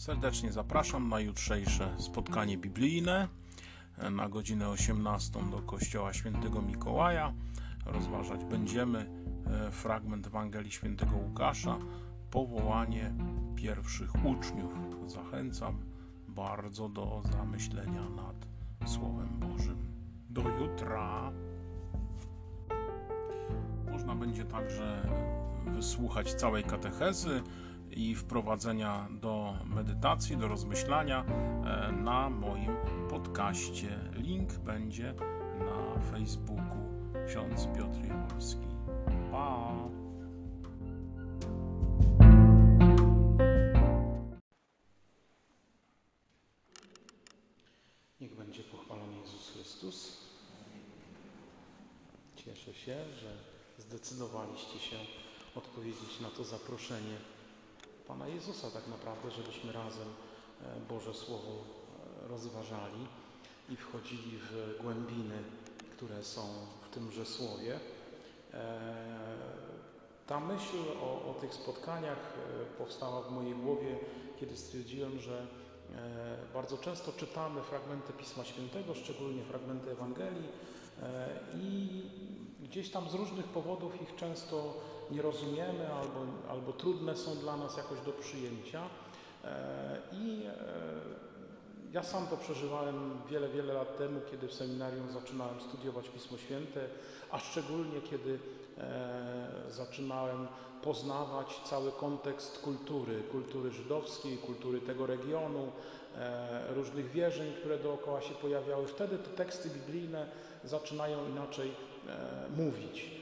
[0.00, 3.28] Serdecznie zapraszam na jutrzejsze spotkanie biblijne
[4.10, 7.32] na godzinę 18 do Kościoła Świętego Mikołaja.
[7.86, 9.10] Rozważać będziemy
[9.46, 11.78] e, fragment Ewangelii Świętego Łukasza,
[12.30, 13.14] powołanie
[13.56, 14.72] pierwszych uczniów.
[15.06, 15.78] Zachęcam
[16.28, 18.46] bardzo do zamyślenia nad
[18.90, 19.78] Słowem Bożym.
[20.30, 21.32] Do jutra.
[23.90, 25.08] Można będzie także
[25.66, 27.42] wysłuchać całej katechezy
[27.90, 32.76] i wprowadzenia do medytacji, do rozmyślania e, na moim
[33.10, 33.98] podcaście.
[34.12, 35.14] Link będzie
[35.58, 36.90] na Facebooku
[37.26, 38.66] ksiądz Piotr Jaworski.
[39.30, 39.74] Pa!
[48.20, 50.16] Niech będzie pochwalony Jezus Chrystus.
[52.36, 53.36] Cieszę się, że
[53.78, 54.96] zdecydowaliście się
[55.54, 57.16] odpowiedzieć na to zaproszenie
[58.10, 61.52] Pana Jezusa tak naprawdę, żebyśmy razem e, Boże Słowo
[62.24, 63.06] e, rozważali
[63.68, 65.42] i wchodzili w głębiny,
[65.96, 66.42] które są
[66.82, 67.80] w tymże Słowie.
[68.54, 68.80] E,
[70.26, 72.34] ta myśl o, o tych spotkaniach
[72.78, 73.98] powstała w mojej głowie,
[74.40, 75.46] kiedy stwierdziłem, że
[76.54, 80.48] bardzo często czytamy fragmenty Pisma Świętego, szczególnie fragmenty Ewangelii
[81.54, 82.02] i
[82.70, 84.74] gdzieś tam z różnych powodów ich często
[85.10, 88.82] nie rozumiemy albo, albo trudne są dla nas jakoś do przyjęcia.
[89.44, 90.52] E, I e,
[91.92, 96.88] ja sam to przeżywałem wiele, wiele lat temu, kiedy w seminarium zaczynałem studiować Pismo Święte,
[97.30, 98.38] a szczególnie kiedy
[99.70, 100.48] zaczynałem
[100.82, 105.72] poznawać cały kontekst kultury, kultury żydowskiej, kultury tego regionu,
[106.74, 108.86] różnych wierzeń, które dookoła się pojawiały.
[108.86, 110.26] Wtedy te teksty biblijne
[110.64, 111.70] zaczynają inaczej
[112.56, 113.20] mówić.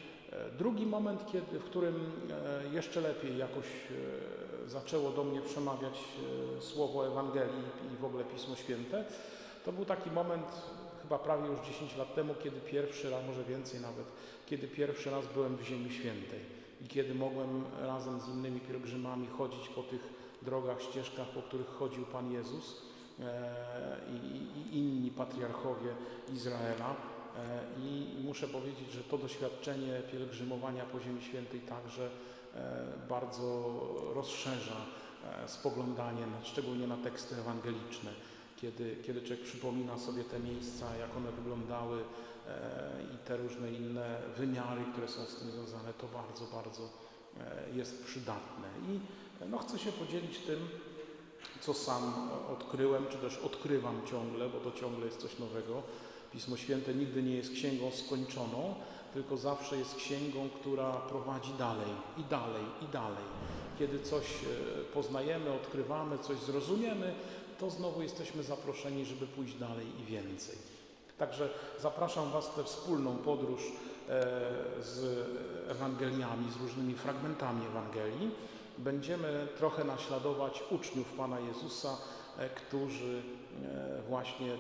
[0.59, 5.99] Drugi moment, kiedy, w którym e, jeszcze lepiej jakoś e, zaczęło do mnie przemawiać
[6.59, 7.65] e, słowo Ewangelii
[7.95, 9.05] i w ogóle Pismo Święte,
[9.65, 10.47] to był taki moment
[11.09, 14.07] chyba prawie już 10 lat temu, kiedy pierwszy raz, może więcej nawet,
[14.47, 16.41] kiedy pierwszy raz byłem w Ziemi Świętej
[16.81, 20.01] i kiedy mogłem razem z innymi pielgrzymami chodzić po tych
[20.43, 22.83] drogach, ścieżkach, po których chodził Pan Jezus
[24.15, 24.17] i,
[24.69, 25.91] i inni patriarchowie
[26.35, 26.97] Izraela.
[27.37, 32.11] E, I muszę powiedzieć, że to doświadczenie pielgrzymowania po Ziemi Świętej także
[32.55, 33.71] e, bardzo
[34.15, 34.77] rozszerza
[35.45, 38.11] e, spoglądanie, szczególnie na teksty ewangeliczne,
[38.61, 42.05] kiedy, kiedy człowiek przypomina sobie te miejsca, jak one wyglądały
[43.15, 46.89] i te różne inne wymiary, które są z tym związane, to bardzo, bardzo
[47.75, 48.69] jest przydatne.
[48.89, 49.01] I
[49.51, 50.69] no, chcę się podzielić tym,
[51.61, 55.83] co sam odkryłem, czy też odkrywam ciągle, bo to ciągle jest coś nowego
[56.33, 58.75] Pismo Święte nigdy nie jest księgą skończoną,
[59.15, 63.25] tylko zawsze jest księgą, która prowadzi dalej i dalej i dalej.
[63.79, 64.47] Kiedy coś e,
[64.95, 67.15] poznajemy, odkrywamy, coś zrozumiemy,
[67.59, 70.57] to znowu jesteśmy zaproszeni, żeby pójść dalej i więcej.
[71.19, 71.49] Także
[71.81, 73.71] zapraszam Was w tę wspólną podróż e,
[74.83, 75.27] z
[75.69, 78.31] Ewangeliami, z różnymi fragmentami Ewangelii.
[78.79, 81.97] Będziemy trochę naśladować uczniów Pana Jezusa,
[82.39, 83.23] E, którzy
[83.65, 84.57] e, właśnie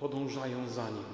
[0.00, 1.04] podążają za Nim.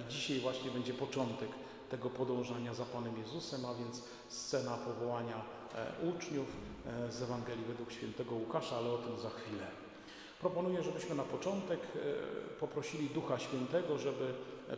[0.00, 1.48] I dzisiaj właśnie będzie początek
[1.90, 5.42] tego podążania za Panem Jezusem, a więc scena powołania
[6.10, 6.46] uczniów
[7.10, 9.66] z Ewangelii według świętego Łukasza, ale o tym za chwilę.
[10.40, 11.80] Proponuję, żebyśmy na początek
[12.60, 14.34] poprosili Ducha Świętego, żeby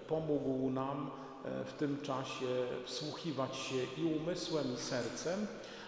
[0.09, 1.11] pomógł nam
[1.45, 2.47] w tym czasie
[2.85, 5.47] wsłuchiwać się i umysłem, i sercem,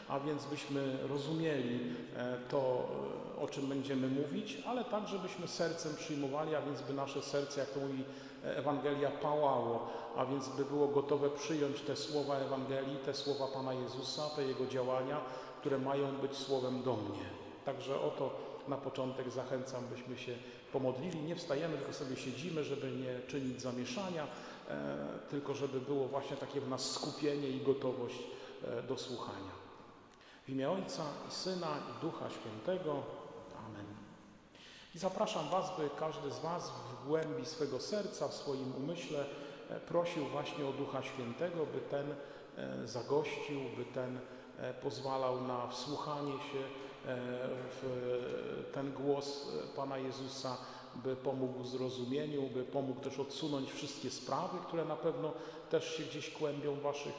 [0.08, 1.80] a więc byśmy rozumieli
[2.16, 2.88] e, to,
[3.36, 7.60] e, o czym będziemy mówić, ale tak, żebyśmy sercem przyjmowali, a więc by nasze serce,
[7.60, 8.04] jak to mówi
[8.44, 13.72] e, Ewangelia, pałało, a więc by było gotowe przyjąć te słowa Ewangelii, te słowa Pana
[13.74, 15.20] Jezusa, te Jego działania,
[15.60, 17.24] które mają być słowem do mnie.
[17.64, 18.30] Także oto
[18.69, 20.34] na początek zachęcam, byśmy się
[20.72, 21.22] pomodlili.
[21.22, 24.26] Nie wstajemy, tylko sobie siedzimy, żeby nie czynić zamieszania,
[24.69, 24.97] e,
[25.30, 28.19] tylko żeby było właśnie takie w nas skupienie i gotowość
[28.64, 29.54] e, do słuchania.
[30.47, 33.03] W imię Ojca i Syna i Ducha Świętego.
[33.66, 33.86] Amen.
[34.94, 39.24] I zapraszam Was, by każdy z Was w głębi swego serca, w swoim umyśle
[39.71, 42.15] e, prosił właśnie o Ducha Świętego, by ten
[42.84, 44.18] zagościł, by ten
[44.83, 46.59] pozwalał na wsłuchanie się
[48.72, 50.56] ten głos Pana Jezusa,
[50.95, 55.33] by pomógł zrozumieniu, by pomógł też odsunąć wszystkie sprawy, które na pewno
[55.71, 57.15] też się gdzieś kłębią w Waszych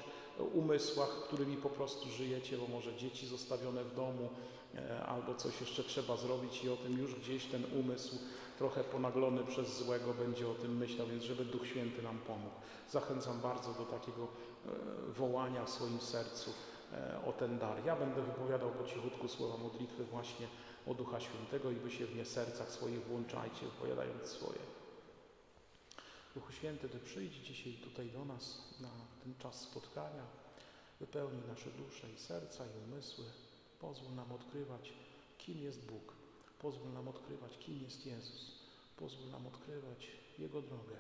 [0.54, 4.30] umysłach, którymi po prostu żyjecie, bo może dzieci zostawione w domu
[4.76, 8.16] e, albo coś jeszcze trzeba zrobić i o tym już gdzieś ten umysł
[8.58, 12.56] trochę ponaglony przez złego będzie o tym myślał, więc żeby Duch Święty nam pomógł.
[12.90, 14.70] Zachęcam bardzo do takiego e,
[15.12, 16.75] wołania w swoim sercu e,
[17.26, 17.86] o ten dar.
[17.86, 20.48] Ja będę wypowiadał po cichutku słowa modlitwy właśnie
[20.88, 24.60] o Ducha Świętego i wy się w nie sercach swoich włączajcie, wypowiadając swoje.
[26.36, 28.90] Duchu Święty, Ty przyjdź dzisiaj tutaj do nas na
[29.24, 30.24] ten czas spotkania,
[31.00, 33.26] wypełnij nasze dusze i serca i umysły.
[33.80, 34.94] Pozwól nam odkrywać,
[35.38, 36.14] kim jest Bóg.
[36.60, 38.52] Pozwól nam odkrywać, kim jest Jezus.
[38.98, 40.96] Pozwól nam odkrywać Jego drogę.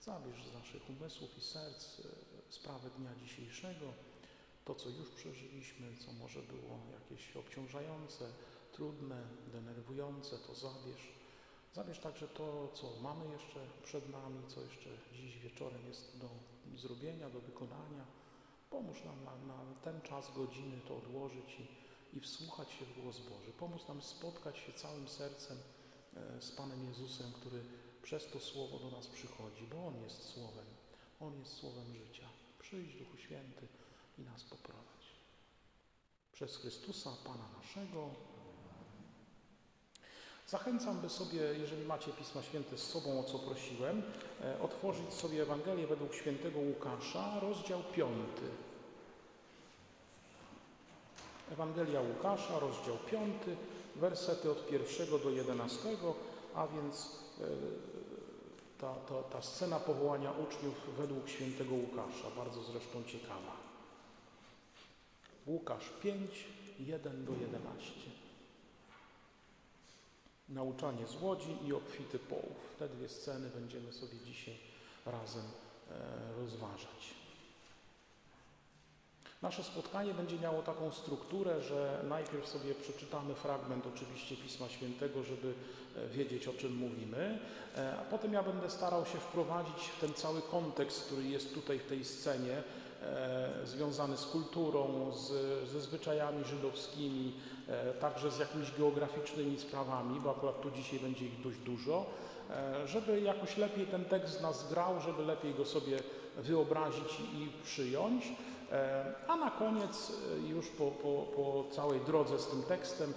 [0.00, 2.02] Zabierz z naszych umysłów i serc e,
[2.48, 3.92] sprawę dnia dzisiejszego,
[4.64, 8.32] to co już przeżyliśmy, co może było jakieś obciążające,
[8.72, 9.22] trudne,
[9.52, 11.08] denerwujące, to zabierz.
[11.74, 16.28] Zabierz także to, co mamy jeszcze przed nami, co jeszcze dziś wieczorem jest do
[16.76, 18.04] zrobienia, do wykonania.
[18.70, 23.20] Pomóż nam na, na ten czas, godziny to odłożyć i, i wsłuchać się w głos
[23.20, 23.52] Boży.
[23.58, 25.58] Pomóż nam spotkać się całym sercem
[26.16, 27.64] e, z Panem Jezusem, który
[28.02, 30.66] przez to Słowo do nas przychodzi, bo On jest Słowem.
[31.20, 32.28] On jest Słowem życia.
[32.58, 33.68] Przyjdź, Duchu Święty,
[34.18, 34.84] i nas poprowadź.
[36.32, 38.10] Przez Chrystusa, Pana naszego.
[40.48, 44.02] Zachęcam, by sobie, jeżeli macie Pisma Święte z sobą, o co prosiłem,
[44.40, 48.10] e, otworzyć sobie Ewangelię według świętego Łukasza, rozdział 5.
[51.52, 53.34] Ewangelia Łukasza, rozdział 5,
[53.96, 55.88] wersety od 1 do 11,
[56.54, 57.44] a więc e,
[58.78, 63.63] ta, ta, ta scena powołania uczniów według świętego Łukasza, bardzo zresztą ciekawa.
[65.46, 66.44] Łukasz 5,
[66.78, 67.92] 1 do 11.
[70.48, 72.74] Nauczanie z łodzi i obfity połów.
[72.78, 74.56] Te dwie sceny będziemy sobie dzisiaj
[75.06, 75.44] razem
[75.90, 77.14] e, rozważać.
[79.44, 85.54] Nasze spotkanie będzie miało taką strukturę, że najpierw sobie przeczytamy fragment oczywiście Pisma Świętego, żeby
[85.96, 87.38] e, wiedzieć o czym mówimy,
[87.76, 91.78] e, a potem ja będę starał się wprowadzić w ten cały kontekst, który jest tutaj
[91.78, 92.62] w tej scenie,
[93.64, 95.28] związany z kulturą, z,
[95.68, 97.32] ze zwyczajami żydowskimi,
[98.00, 102.06] także z jakimiś geograficznymi sprawami, bo akurat tu dzisiaj będzie ich dość dużo,
[102.86, 105.98] żeby jakoś lepiej ten tekst nas grał, żeby lepiej go sobie
[106.36, 108.24] wyobrazić i przyjąć.
[108.72, 113.12] E, a na koniec, e, już po, po, po całej drodze z tym tekstem,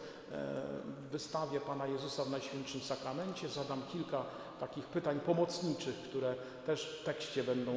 [1.17, 4.25] e, wystawię Pana Jezusa w Najświętszym Sakramencie, zadam kilka
[4.59, 6.35] takich pytań pomocniczych, które
[6.65, 7.75] też w tekście będą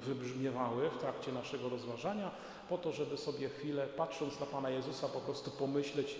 [0.00, 2.30] wybrzmiewały w trakcie naszego rozważania,
[2.68, 6.16] po to, żeby sobie chwilę, patrząc na Pana Jezusa, po prostu pomyśleć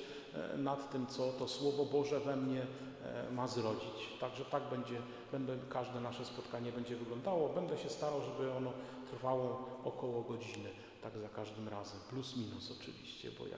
[0.56, 2.66] nad tym, co to Słowo Boże we mnie
[3.32, 4.18] ma zrodzić.
[4.20, 5.00] Także tak będzie,
[5.32, 7.48] będę, każde nasze spotkanie będzie wyglądało.
[7.48, 8.72] Będę się starał, żeby ono
[9.10, 10.70] trwało około godziny
[11.02, 13.56] tak za każdym razem, plus minus oczywiście, bo ja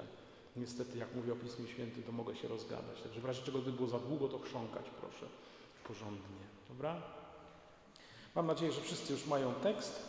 [0.56, 3.02] niestety, jak mówię o Pismie Świętym, to mogę się rozgadać.
[3.02, 5.26] Także w razie czego gdyby było za długo, to chrząkać proszę
[5.84, 6.46] porządnie.
[6.68, 7.02] Dobra?
[8.34, 10.02] Mam nadzieję, że wszyscy już mają tekst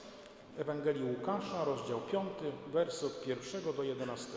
[0.57, 2.27] Ewangelii Łukasza, rozdział 5,
[2.67, 4.27] wersy od 1 do 11.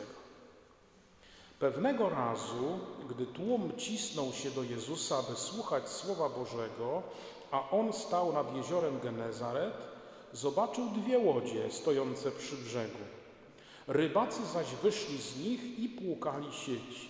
[1.58, 2.78] Pewnego razu,
[3.08, 7.02] gdy tłum cisnął się do Jezusa, aby słuchać Słowa Bożego,
[7.50, 9.74] a On stał nad jeziorem Genezaret,
[10.32, 12.98] zobaczył dwie łodzie stojące przy brzegu.
[13.88, 17.08] Rybacy zaś wyszli z nich i płukali sieci.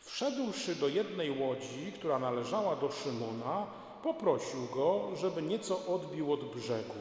[0.00, 3.66] Wszedłszy do jednej łodzi, która należała do Szymona,
[4.02, 6.94] poprosił go, żeby nieco odbił od brzegu.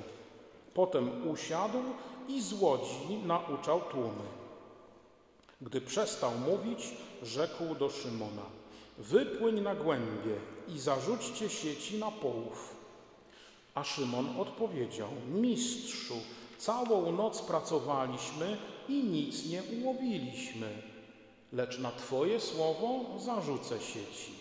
[0.73, 1.77] Potem usiadł
[2.27, 4.29] i z łodzi nauczał tłumy.
[5.61, 8.45] Gdy przestał mówić, rzekł do Szymona:
[8.97, 10.35] Wypłyń na głębie
[10.67, 12.75] i zarzućcie sieci na połów.
[13.75, 16.15] A Szymon odpowiedział: Mistrzu,
[16.59, 18.57] całą noc pracowaliśmy
[18.89, 20.67] i nic nie ułowiliśmy,
[21.53, 24.31] lecz na Twoje słowo zarzucę sieci.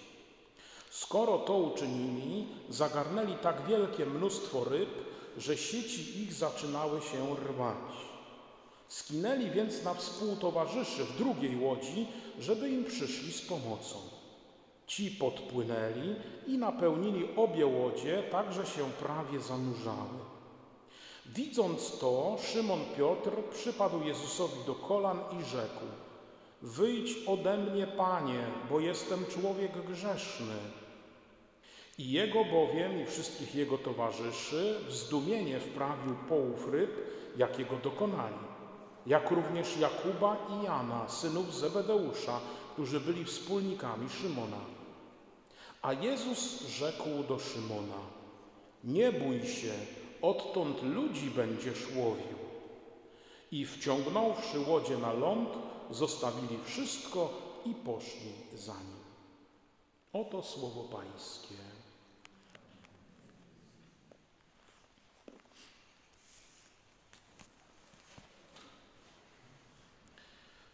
[0.91, 4.91] Skoro to uczynili, zagarnęli tak wielkie mnóstwo ryb,
[5.39, 8.09] że sieci ich zaczynały się rwać.
[8.89, 12.07] Skinęli więc na współtowarzyszy w drugiej łodzi,
[12.41, 13.97] żeby im przyszli z pomocą.
[14.87, 16.15] Ci podpłynęli
[16.47, 20.38] i napełnili obie łodzie, tak że się prawie zanurzały.
[21.35, 25.85] Widząc to, Szymon Piotr przypadł Jezusowi do kolan i rzekł:
[26.63, 30.55] Wyjdź ode mnie, panie, bo jestem człowiek grzeszny.
[31.99, 36.91] I jego bowiem i wszystkich jego towarzyszy w zdumienie wprawił połów ryb,
[37.37, 38.45] jakiego dokonali,
[39.07, 42.41] jak również Jakuba i Jana, synów Zebedeusza,
[42.73, 44.61] którzy byli wspólnikami Szymona.
[45.83, 48.01] A Jezus rzekł do Szymona:
[48.85, 49.73] Nie bój się,
[50.23, 52.39] odtąd ludzi będziesz łowił.
[53.53, 55.49] I wciągnąwszy łodzie na ląd,
[55.91, 57.33] zostawili wszystko
[57.65, 58.99] i poszli za nim.
[60.13, 61.55] Oto słowo Pańskie.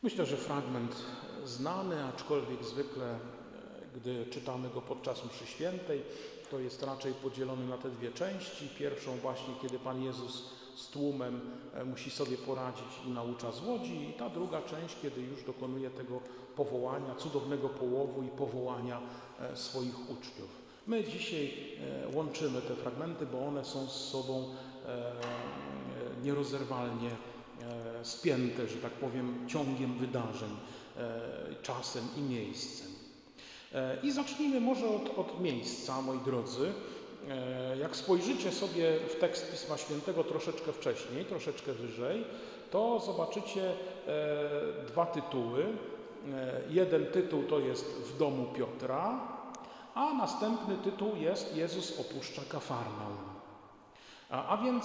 [0.04, 0.96] Myślę, że fragment
[1.44, 3.18] znany, aczkolwiek zwykle, e,
[3.94, 6.02] gdy czytamy go podczas mszy świętej,
[6.50, 8.68] to jest raczej podzielony na te dwie części.
[8.78, 10.42] Pierwszą właśnie, kiedy Pan Jezus
[10.76, 11.40] z tłumem
[11.74, 15.90] e, musi sobie poradzić i naucza z łodzi, i ta druga część, kiedy już dokonuje
[15.90, 16.20] tego
[16.56, 19.00] powołania, cudownego połowu i powołania
[19.40, 20.64] e, swoich uczniów.
[20.86, 21.54] My dzisiaj
[22.14, 24.54] łączymy te fragmenty, bo one są z sobą
[26.22, 27.10] nierozerwalnie
[27.62, 30.50] E, spięte, że tak powiem, ciągiem wydarzeń,
[30.96, 31.20] e,
[31.62, 32.93] czasem i miejscem.
[33.74, 36.72] E, I zacznijmy może od, od miejsca, moi drodzy.
[37.80, 42.24] Jak spojrzycie sobie w tekst Pisma Świętego troszeczkę wcześniej, troszeczkę wyżej,
[42.70, 43.72] to zobaczycie
[44.86, 45.66] dwa tytuły.
[46.70, 49.20] Jeden tytuł to jest w domu Piotra,
[49.94, 53.16] a następny tytuł jest Jezus opuszcza Kafarnaum.
[54.30, 54.84] A, a więc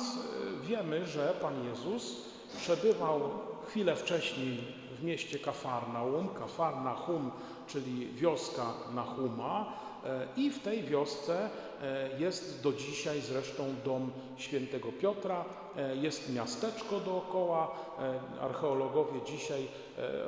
[0.61, 2.15] wiemy, że Pan Jezus
[2.57, 3.21] przebywał
[3.67, 4.57] chwilę wcześniej
[4.99, 7.31] w mieście Kafarnaum, Kafarnahum,
[7.67, 9.73] czyli wioska Nahuma
[10.05, 11.49] e, i w tej wiosce
[11.81, 15.45] e, jest do dzisiaj zresztą dom świętego Piotra,
[15.77, 17.71] e, jest miasteczko dookoła.
[18.41, 19.67] Archeologowie dzisiaj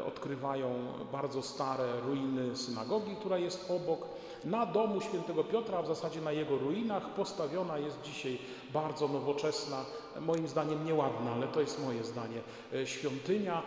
[0.08, 0.74] odkrywają
[1.12, 4.08] bardzo stare ruiny synagogi, która jest obok.
[4.46, 8.38] Na domu świętego Piotra, a w zasadzie na jego ruinach, postawiona jest dzisiaj
[8.74, 9.86] bardzo nowoczesna,
[10.22, 12.42] moim zdaniem nieładna, ale to jest moje zdanie,
[12.74, 13.64] e, świątynia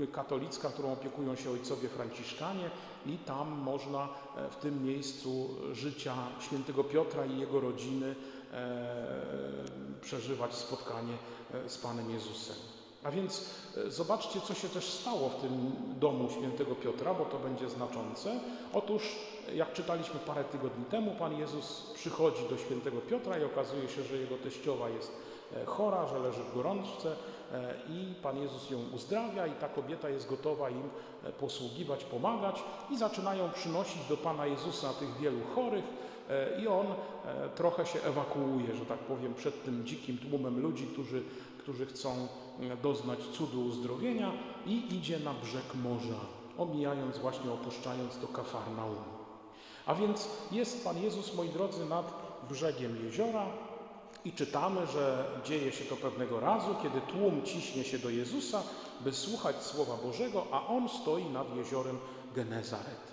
[0.00, 2.70] e, katolicka, którą opiekują się ojcowie franciszkanie
[3.06, 8.14] i tam można e, w tym miejscu życia świętego Piotra i jego rodziny
[10.00, 11.12] przeżywać spotkanie
[11.66, 12.56] z Panem Jezusem.
[13.04, 13.44] A więc
[13.88, 18.40] zobaczcie, co się też stało w tym domu świętego Piotra, bo to będzie znaczące.
[18.72, 19.02] Otóż
[19.54, 24.16] jak czytaliśmy parę tygodni temu, Pan Jezus przychodzi do świętego Piotra i okazuje się, że
[24.16, 25.12] jego teściowa jest
[25.56, 27.16] e, chora, że leży w gorączce
[27.52, 30.82] e, i Pan Jezus ją uzdrawia i ta kobieta jest gotowa im
[31.24, 35.84] e, posługiwać, pomagać i zaczynają przynosić do Pana Jezusa tych wielu chorych
[36.62, 36.86] i On
[37.54, 41.22] trochę się ewakuuje, że tak powiem, przed tym dzikim tłumem ludzi, którzy,
[41.58, 42.28] którzy chcą
[42.82, 44.32] doznać cudu uzdrowienia
[44.66, 46.20] i idzie na brzeg morza,
[46.58, 49.17] omijając właśnie, opuszczając do Kafarnaum.
[49.88, 52.12] A więc jest Pan Jezus, moi drodzy, nad
[52.50, 53.46] brzegiem jeziora
[54.24, 58.62] i czytamy, że dzieje się to pewnego razu, kiedy tłum ciśnie się do Jezusa,
[59.00, 61.98] by słuchać Słowa Bożego, a On stoi nad jeziorem
[62.34, 63.08] Genezaret.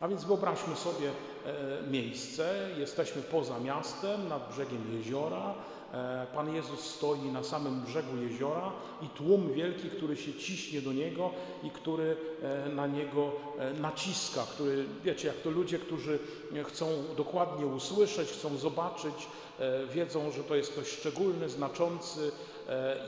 [0.00, 5.54] A więc wyobraźmy sobie e, miejsce, jesteśmy poza miastem, nad brzegiem jeziora,
[6.34, 11.30] Pan Jezus stoi na samym brzegu jeziora i tłum wielki, który się ciśnie do Niego
[11.62, 16.18] i który e, na Niego e, naciska, który, wiecie, jak to ludzie, którzy
[16.64, 19.28] chcą dokładnie usłyszeć, chcą zobaczyć,
[19.94, 22.32] wiedzą, że to jest ktoś szczególny, znaczący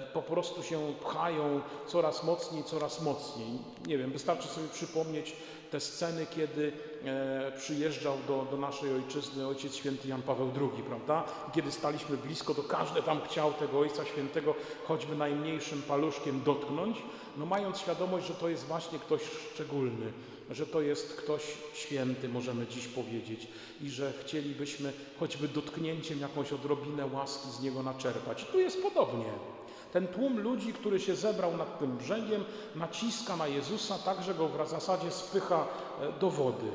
[0.01, 3.49] i po prostu się pchają coraz mocniej, coraz mocniej.
[3.87, 5.37] Nie wiem, wystarczy sobie przypomnieć
[5.71, 6.73] te sceny, kiedy
[7.05, 11.25] e, przyjeżdżał do, do naszej ojczyzny ojciec święty Jan Paweł II, prawda?
[11.55, 14.55] Kiedy staliśmy blisko, to każdy tam chciał tego ojca świętego
[14.89, 17.03] choćby najmniejszym paluszkiem dotknąć,
[17.37, 19.21] no mając świadomość, że to jest właśnie ktoś
[19.55, 20.13] szczególny,
[20.51, 21.43] że to jest ktoś
[21.75, 23.49] święty, możemy dziś powiedzieć,
[23.83, 28.45] i że chcielibyśmy choćby dotknięciem jakąś odrobinę łaski z niego naczerpać.
[28.45, 29.58] tu jest podobnie.
[29.93, 32.45] Ten tłum ludzi, który się zebrał nad tym brzegiem,
[32.77, 35.67] naciska na Jezusa tak, że go w zasadzie spycha
[36.01, 36.71] e, do wody.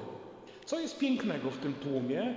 [0.65, 2.35] Co jest pięknego w tym tłumie, e,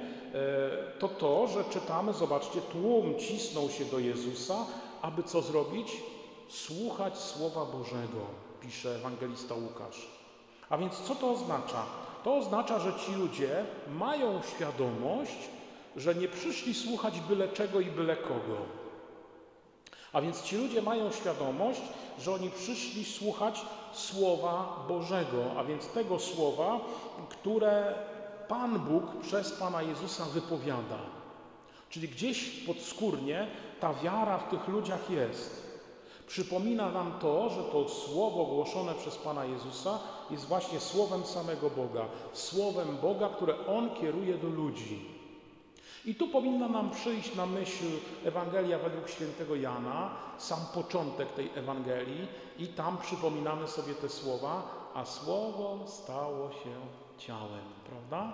[0.98, 4.56] to to, że czytamy, zobaczcie, tłum cisnął się do Jezusa,
[5.02, 5.92] aby co zrobić?
[6.48, 8.20] Słuchać Słowa Bożego,
[8.60, 10.08] pisze ewangelista Łukasz.
[10.70, 11.82] A więc co to oznacza?
[12.24, 13.64] To oznacza, że ci ludzie
[13.98, 15.36] mają świadomość,
[15.96, 18.85] że nie przyszli słuchać byle czego i byle kogo
[20.16, 21.80] a więc ci ludzie mają świadomość,
[22.18, 26.80] że oni przyszli słuchać Słowa Bożego, a więc tego Słowa,
[27.28, 27.94] które
[28.48, 30.98] Pan Bóg przez Pana Jezusa wypowiada.
[31.90, 33.46] Czyli gdzieś podskórnie
[33.80, 35.80] ta wiara w tych ludziach jest.
[36.26, 39.98] Przypomina nam to, że to słowo głoszone przez Pana Jezusa
[40.30, 45.15] jest właśnie słowem samego Boga, słowem Boga, które On kieruje do ludzi.
[46.06, 47.84] I tu powinna nam przyjść na myśl
[48.24, 52.26] Ewangelia według świętego Jana, sam początek tej Ewangelii
[52.58, 54.62] i tam przypominamy sobie te słowa,
[54.94, 56.76] a Słowo stało się
[57.18, 58.32] ciałem, prawda?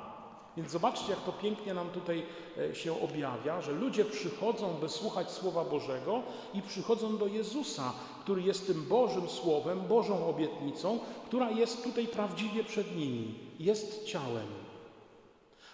[0.56, 2.22] Więc zobaczcie, jak to pięknie nam tutaj
[2.58, 6.22] e, się objawia, że ludzie przychodzą, by słuchać Słowa Bożego
[6.54, 12.64] i przychodzą do Jezusa, który jest tym Bożym Słowem, Bożą obietnicą, która jest tutaj prawdziwie
[12.64, 14.61] przed nimi, jest ciałem.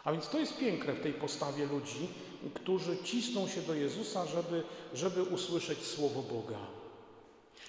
[0.09, 2.09] A więc to jest piękne w tej postawie ludzi,
[2.55, 4.63] którzy cisną się do Jezusa, żeby,
[4.95, 6.59] żeby usłyszeć Słowo Boga.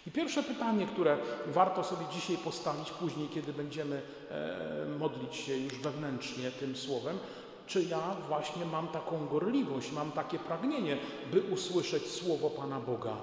[0.08, 1.17] I pierwsze pytanie, które
[1.48, 7.17] warto sobie dzisiaj postawić później, kiedy będziemy e, modlić się już wewnętrznie tym słowem,
[7.67, 10.98] czy ja właśnie mam taką gorliwość, mam takie pragnienie,
[11.31, 13.17] by usłyszeć słowo Pana Boga?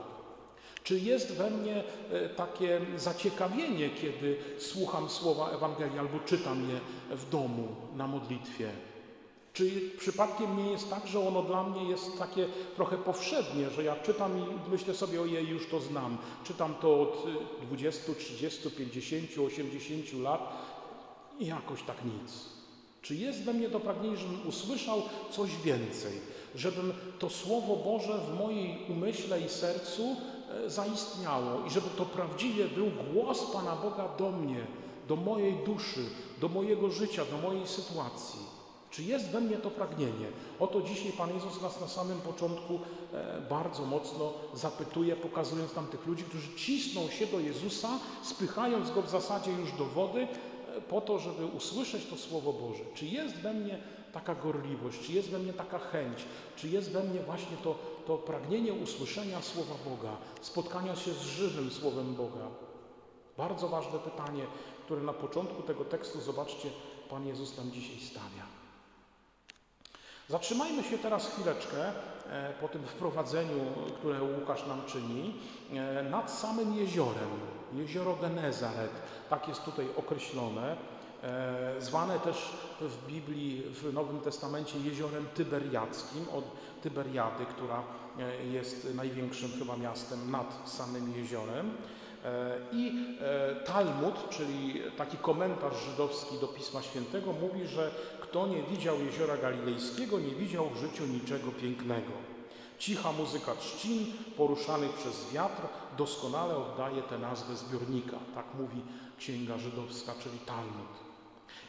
[0.84, 6.80] Czy jest we mnie e, takie zaciekawienie, kiedy słucham słowa Ewangelii albo czytam je
[7.16, 8.70] w domu na modlitwie?
[9.56, 12.46] Czy przypadkiem nie jest tak, że ono dla mnie jest takie
[12.76, 16.18] trochę powszednie, że ja czytam i myślę sobie, ojej, już to znam.
[16.44, 17.26] Czytam to od
[17.62, 20.52] 20, 30, 50, 80 lat
[21.38, 22.32] i jakoś tak nic.
[23.02, 26.12] Czy jest we mnie to pragnienie, żebym usłyszał coś więcej,
[26.54, 30.16] żebym to Słowo Boże w mojej umyśle i sercu
[30.66, 34.66] e, zaistniało i żeby to prawdziwie był głos Pana Boga do mnie,
[35.08, 36.04] do mojej duszy,
[36.40, 38.55] do mojego życia, do mojej sytuacji.
[38.90, 40.26] Czy jest we mnie to pragnienie?
[40.60, 42.80] Oto dzisiaj Pan Jezus nas na samym początku
[43.12, 47.88] e, bardzo mocno zapytuje, pokazując nam tych ludzi, którzy cisną się do Jezusa,
[48.22, 50.20] spychając Go w zasadzie już do wody,
[50.76, 52.84] e, po to, żeby usłyszeć to Słowo Boże.
[52.94, 53.78] Czy jest we mnie
[54.12, 56.18] taka gorliwość, czy jest we mnie taka chęć,
[56.56, 61.70] czy jest we mnie właśnie to, to pragnienie usłyszenia Słowa Boga, spotkania się z żywym
[61.70, 62.48] Słowem Boga?
[63.36, 64.46] Bardzo ważne pytanie,
[64.84, 66.68] które na początku tego tekstu, zobaczcie,
[67.10, 68.45] Pan Jezus nam dzisiaj stawia.
[70.28, 71.92] Zatrzymajmy się teraz chwileczkę
[72.30, 73.64] e, po tym wprowadzeniu,
[73.98, 75.34] które Łukasz nam czyni,
[75.72, 77.30] e, nad samym jeziorem.
[77.72, 78.90] Jezioro Genezaret,
[79.30, 80.76] tak jest tutaj określone,
[81.22, 82.36] e, zwane też
[82.80, 86.44] w Biblii, w Nowym Testamencie jeziorem Tyberiackim, od
[86.82, 87.82] Tyberiady, która
[88.50, 91.70] jest największym chyba miastem nad samym jeziorem.
[92.72, 93.16] I
[93.66, 97.90] Talmud, czyli taki komentarz żydowski do Pisma Świętego, mówi, że
[98.28, 102.12] kto nie widział jeziora galilejskiego, nie widział w życiu niczego pięknego.
[102.78, 104.06] Cicha muzyka trzcin,
[104.36, 105.62] poruszanych przez wiatr,
[105.98, 108.16] doskonale oddaje tę nazwę zbiornika.
[108.34, 108.82] Tak mówi
[109.18, 111.06] księga żydowska, czyli Talmud.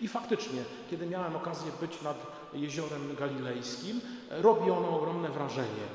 [0.01, 2.17] I faktycznie, kiedy miałem okazję być nad
[2.53, 5.87] jeziorem galilejskim, robi ono ogromne wrażenie.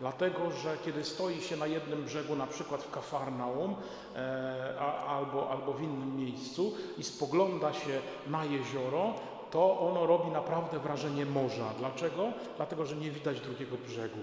[0.00, 3.74] Dlatego, że kiedy stoi się na jednym brzegu, na przykład w Kafarnaum
[4.16, 9.14] e, albo, albo w innym miejscu i spogląda się na jezioro,
[9.50, 11.74] to ono robi naprawdę wrażenie morza.
[11.78, 12.32] Dlaczego?
[12.56, 14.20] Dlatego, że nie widać drugiego brzegu.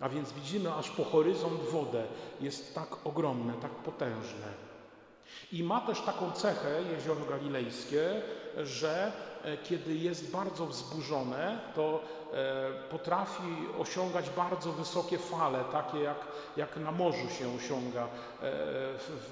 [0.00, 2.04] A więc widzimy aż po horyzont wodę.
[2.40, 4.66] Jest tak ogromne, tak potężne.
[5.52, 8.22] I ma też taką cechę jezioro galilejskie,
[8.56, 9.12] że
[9.44, 12.00] e, kiedy jest bardzo wzburzone, to
[12.32, 13.42] e, potrafi
[13.78, 16.18] osiągać bardzo wysokie fale, takie jak,
[16.56, 18.08] jak na morzu się osiąga e,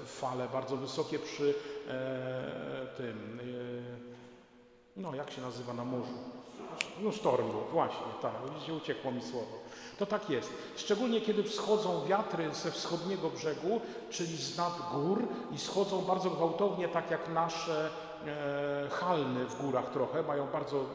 [0.05, 1.53] fale bardzo wysokie przy
[2.97, 3.39] tym
[4.97, 6.13] no jak się nazywa na morzu?
[7.01, 9.57] No sztorm był, właśnie, tak, widzicie, uciekło mi słowo.
[9.97, 10.49] To tak jest.
[10.75, 16.87] Szczególnie kiedy wschodzą wiatry ze wschodniego brzegu, czyli z nad gór i schodzą bardzo gwałtownie,
[16.87, 17.89] tak jak nasze
[18.27, 20.85] e, halny w górach trochę, mają bardzo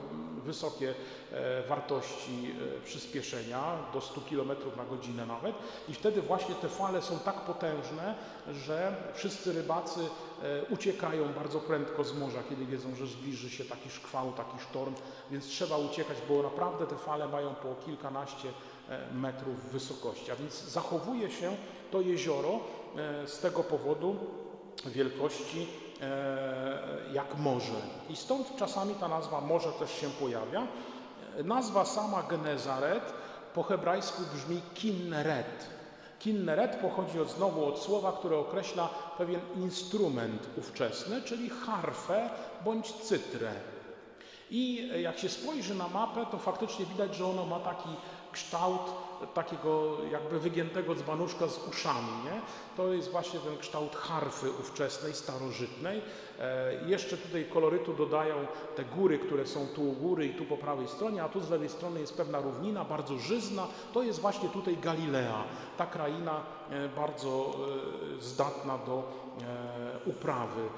[0.40, 0.94] wysokie
[1.32, 5.56] e, wartości e, przyspieszenia, do 100 km na godzinę nawet.
[5.88, 8.14] I wtedy właśnie te fale są tak potężne,
[8.52, 13.90] że wszyscy rybacy e, uciekają bardzo prędko z morza, kiedy wiedzą, że zbliży się taki
[13.90, 14.94] szkwał, taki sztorm,
[15.30, 18.48] więc trzeba uciekać, bo naprawdę te fale mają po kilkanaście
[19.12, 20.32] metrów wysokości.
[20.32, 21.56] A więc zachowuje się
[21.90, 22.60] to jezioro
[23.26, 24.16] z tego powodu
[24.86, 25.66] wielkości
[27.12, 27.80] jak morze.
[28.08, 30.66] I stąd czasami ta nazwa morze też się pojawia.
[31.44, 33.12] Nazwa sama Genezaret
[33.54, 35.66] po hebrajsku brzmi Kinneret.
[36.18, 42.30] Kinneret pochodzi od, znowu od słowa, które określa pewien instrument ówczesny, czyli harfę
[42.64, 43.52] bądź cytrę.
[44.50, 47.88] I jak się spojrzy na mapę, to faktycznie widać, że ono ma taki
[48.32, 48.82] kształt
[49.34, 52.08] takiego jakby wygiętego dzbanuszka z uszami.
[52.24, 52.40] Nie?
[52.76, 56.02] To jest właśnie ten kształt harfy ówczesnej, starożytnej.
[56.38, 58.34] E, jeszcze tutaj kolorytu dodają
[58.76, 61.50] te góry, które są tu u góry i tu po prawej stronie, a tu z
[61.50, 63.66] lewej strony jest pewna równina, bardzo żyzna.
[63.92, 65.44] To jest właśnie tutaj Galilea,
[65.76, 66.40] ta kraina
[66.70, 67.54] e, bardzo
[68.18, 69.02] e, zdatna do
[69.42, 70.70] e, uprawy e,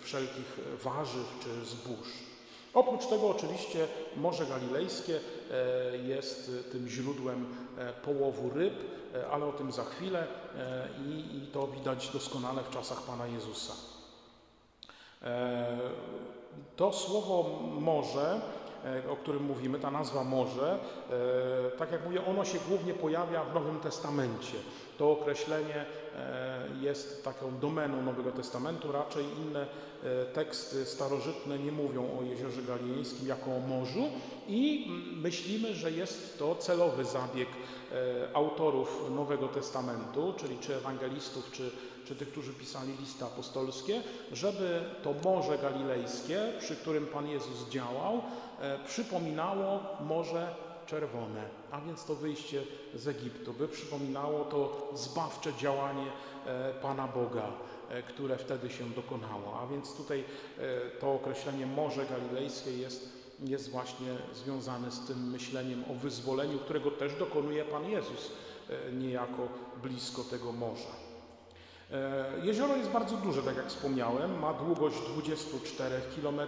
[0.00, 2.27] wszelkich warzyw czy zbóż.
[2.78, 3.86] Oprócz tego oczywiście
[4.16, 7.46] Morze Galilejskie e, jest tym źródłem
[7.78, 8.74] e, połowu ryb,
[9.14, 10.26] e, ale o tym za chwilę
[11.08, 13.72] i, to widać doskonale w czasach Pana Jezusa.
[16.76, 18.40] To słowo morze,
[19.10, 20.78] o którym mówimy, ta nazwa morze,
[21.78, 24.56] tak jak mówię, ono się głównie pojawia w Nowym Testamencie.
[24.98, 25.86] To określenie e,
[26.80, 28.92] jest taką domeną Nowego Testamentu.
[28.92, 29.66] Raczej inne
[30.04, 34.08] e, teksty starożytne nie mówią o Jeziorze Galileńskim jako o morzu
[34.48, 41.70] i myślimy, że jest to celowy zabieg e, autorów Nowego Testamentu, czyli czy ewangelistów, czy,
[42.04, 44.02] czy tych, którzy pisali listy apostolskie,
[44.32, 48.22] żeby to Morze Galilejskie, przy którym Pan Jezus działał,
[48.86, 50.54] przypominało Morze
[50.88, 52.62] Czerwone, a więc to wyjście
[52.94, 56.06] z Egiptu, by przypominało to zbawcze działanie
[56.46, 57.52] e, Pana Boga,
[57.88, 59.60] e, które wtedy się dokonało.
[59.60, 60.24] A więc tutaj
[60.58, 63.12] e, to określenie Morze Galilejskie jest,
[63.44, 68.32] jest właśnie związane z tym myśleniem o wyzwoleniu, którego też dokonuje Pan Jezus
[68.92, 69.48] niejako
[69.82, 71.07] blisko tego morza.
[72.42, 74.38] Jezioro jest bardzo duże, tak jak wspomniałem.
[74.38, 76.40] Ma długość 24 km,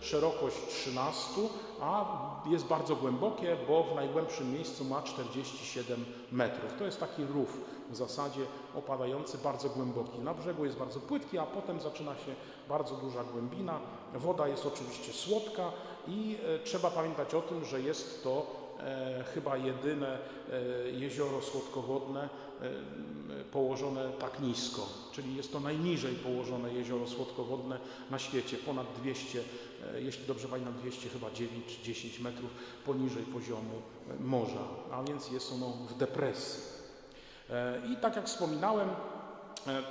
[0.00, 1.30] szerokość 13,
[1.80, 2.04] a
[2.46, 6.74] jest bardzo głębokie, bo w najgłębszym miejscu ma 47 metrów.
[6.78, 8.40] To jest taki rów w zasadzie
[8.74, 10.18] opadający, bardzo głęboki.
[10.18, 12.34] Na brzegu jest bardzo płytki, a potem zaczyna się
[12.68, 13.78] bardzo duża głębina.
[14.14, 15.72] Woda jest oczywiście słodka
[16.08, 18.61] i e, trzeba pamiętać o tym, że jest to e,
[19.34, 20.18] chyba jedyne
[20.52, 22.70] e, jezioro słodkowodne e,
[23.52, 27.78] położone tak nisko, czyli jest to najniżej położone jezioro słodkowodne
[28.10, 29.42] na świecie, ponad 200
[29.94, 32.50] E, jeśli dobrze pamiętam, 200 chyba 9 czy 10 metrów
[32.86, 36.62] poniżej poziomu e, morza, a więc jest ono w depresji.
[37.50, 38.88] E, I tak jak wspominałem,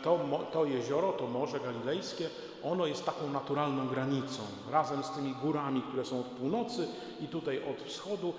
[0.03, 0.19] to,
[0.53, 2.29] to jezioro, to Morze Galilejskie,
[2.63, 4.41] ono jest taką naturalną granicą.
[4.71, 6.87] Razem z tymi górami, które są od północy
[7.21, 8.33] i tutaj od wschodu,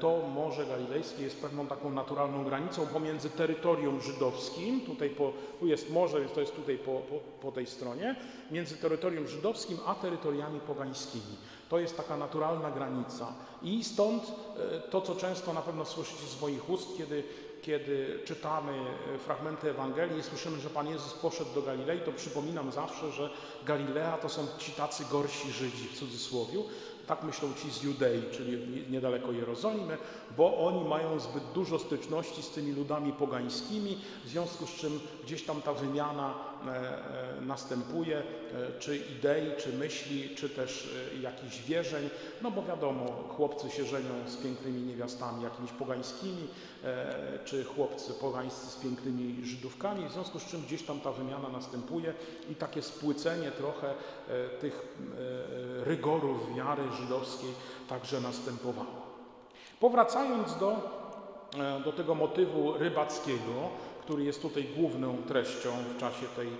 [0.00, 5.90] to Morze Galilejskie jest pewną taką naturalną granicą pomiędzy terytorium żydowskim, tutaj po, tu jest
[5.90, 8.16] morze, więc to jest tutaj po, po, po tej stronie,
[8.50, 11.36] między terytorium żydowskim a terytoriami pogańskimi.
[11.68, 13.26] To jest taka naturalna granica.
[13.62, 17.24] I stąd e, to, co często na pewno słyszycie z moich ust, kiedy,
[17.66, 18.72] kiedy czytamy
[19.14, 23.30] e, fragmenty Ewangelii i słyszymy, że Pan Jezus poszedł do Galilei, to przypominam zawsze, że
[23.66, 26.58] Galilea to są ci tacy gorsi Żydzi w cudzysłowie,
[27.06, 29.98] tak myślą ci z Judei, czyli niedaleko Jerozolimy,
[30.36, 35.42] bo oni mają zbyt dużo styczności z tymi ludami pogańskimi, w związku z czym gdzieś
[35.42, 36.34] tam ta wymiana
[37.40, 38.22] następuje, e,
[38.78, 42.10] czy idei, czy myśli, czy też jakichś wierzeń,
[42.42, 46.48] no bo wiadomo, chłopcy się żenią z pięknymi niewiastami jakimiś pogańskimi,
[47.44, 52.14] czy chłopcy pogańscy z pięknymi Żydówkami, w związku z czym gdzieś tam ta wymiana następuje
[52.50, 53.94] i takie spłycenie trochę
[54.60, 54.96] tych
[55.84, 57.50] rygorów wiary żydowskiej
[57.88, 59.14] także następowało.
[59.80, 60.76] Powracając do,
[61.58, 63.70] e, do tego motywu rybackiego,
[64.04, 66.52] który jest tutaj główną treścią w czasie tej e,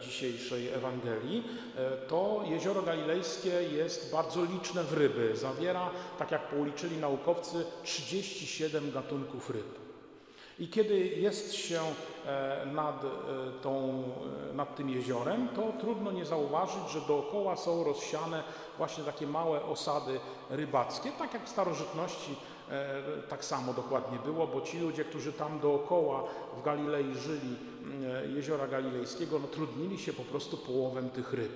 [0.00, 1.44] dzisiejszej Ewangelii,
[1.76, 5.36] e, to jezioro galilejskie jest bardzo liczne w ryby.
[5.36, 9.82] Zawiera, tak jak policzyli naukowcy, 37 gatunków ryb.
[10.58, 11.80] I kiedy jest się
[12.26, 13.02] e, nad,
[13.62, 14.02] tą,
[14.54, 18.42] nad tym jeziorem, to trudno nie zauważyć, że dookoła są rozsiane
[18.78, 22.36] właśnie takie małe osady rybackie, tak jak w starożytności
[23.28, 26.24] tak samo dokładnie było, bo ci ludzie, którzy tam dookoła
[26.58, 27.56] w Galilei żyli,
[28.34, 31.52] jeziora galilejskiego, no trudnili się po prostu połowem tych ryb.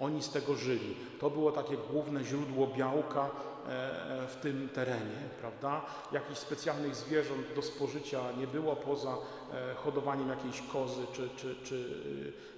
[0.00, 0.96] Oni z tego żyli.
[1.20, 3.30] To było takie główne źródło białka
[3.68, 5.82] E, w tym terenie, prawda?
[6.12, 9.16] Jakichś specjalnych zwierząt do spożycia nie było poza
[9.52, 12.02] e, hodowaniem jakiejś kozy czy, czy, czy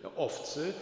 [0.04, 0.72] e, owcy,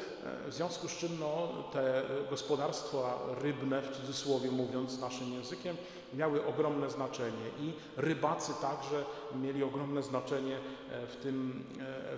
[0.48, 5.76] w związku z czym no, te gospodarstwa rybne, w cudzysłowie mówiąc naszym językiem,
[6.16, 9.04] miały ogromne znaczenie i rybacy także
[9.42, 10.58] mieli ogromne znaczenie
[11.08, 11.64] w, tym,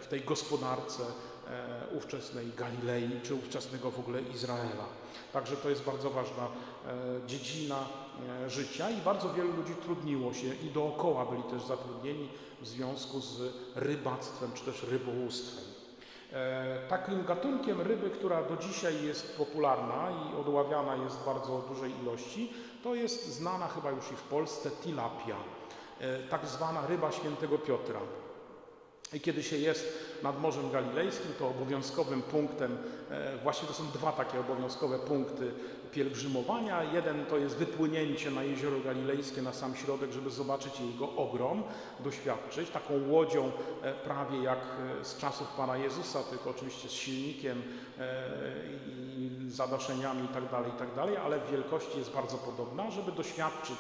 [0.00, 1.02] w tej gospodarce
[1.96, 4.86] ówczesnej Galilei czy ówczesnego w ogóle Izraela.
[5.32, 7.76] Także to jest bardzo ważna e, dziedzina
[8.46, 12.28] e, życia i bardzo wielu ludzi trudniło się i dookoła byli też zatrudnieni
[12.62, 13.40] w związku z
[13.74, 15.75] rybactwem czy też rybołówstwem.
[16.32, 21.92] E, takim gatunkiem ryby, która do dzisiaj jest popularna i odławiana jest w bardzo dużej
[22.02, 25.36] ilości, to jest znana chyba już i w Polsce tilapia,
[26.30, 28.00] tak zwana ryba świętego Piotra.
[29.12, 29.84] I kiedy się jest
[30.22, 32.78] nad Morzem Galilejskim, to obowiązkowym punktem,
[33.10, 35.52] e, właśnie to są dwa takie obowiązkowe punkty
[35.96, 36.84] pielgrzymowania.
[36.84, 41.62] Jeden to jest wypłynięcie na Jezioro Galilejskie na sam środek, żeby zobaczyć jego ogrom,
[42.00, 42.70] doświadczyć.
[42.70, 44.58] Taką łodzią e, prawie jak
[45.00, 47.62] e, z czasów Pana Jezusa, tylko oczywiście z silnikiem
[49.16, 53.78] i zadaszeniami itd., tak itd., tak ale w wielkości jest bardzo podobna, żeby doświadczyć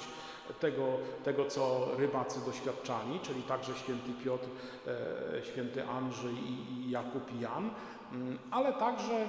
[0.60, 0.86] tego,
[1.24, 4.46] tego, co rybacy doświadczali, czyli także święty Piotr,
[4.86, 7.70] e, święty Andrzej i Jakub i Jan,
[8.50, 9.28] ale także e,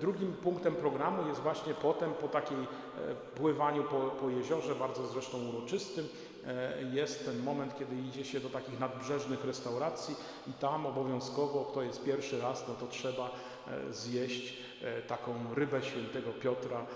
[0.00, 2.66] drugim punktem programu jest właśnie potem, po takiej e,
[3.14, 6.08] pływaniu po, po jeziorze, bardzo zresztą uroczystym,
[6.46, 10.14] e, jest ten moment, kiedy idzie się do takich nadbrzeżnych restauracji
[10.46, 13.30] i tam obowiązkowo, kto jest pierwszy raz, no to trzeba
[13.90, 14.54] zjeść
[15.06, 16.86] taką rybę świętego Piotra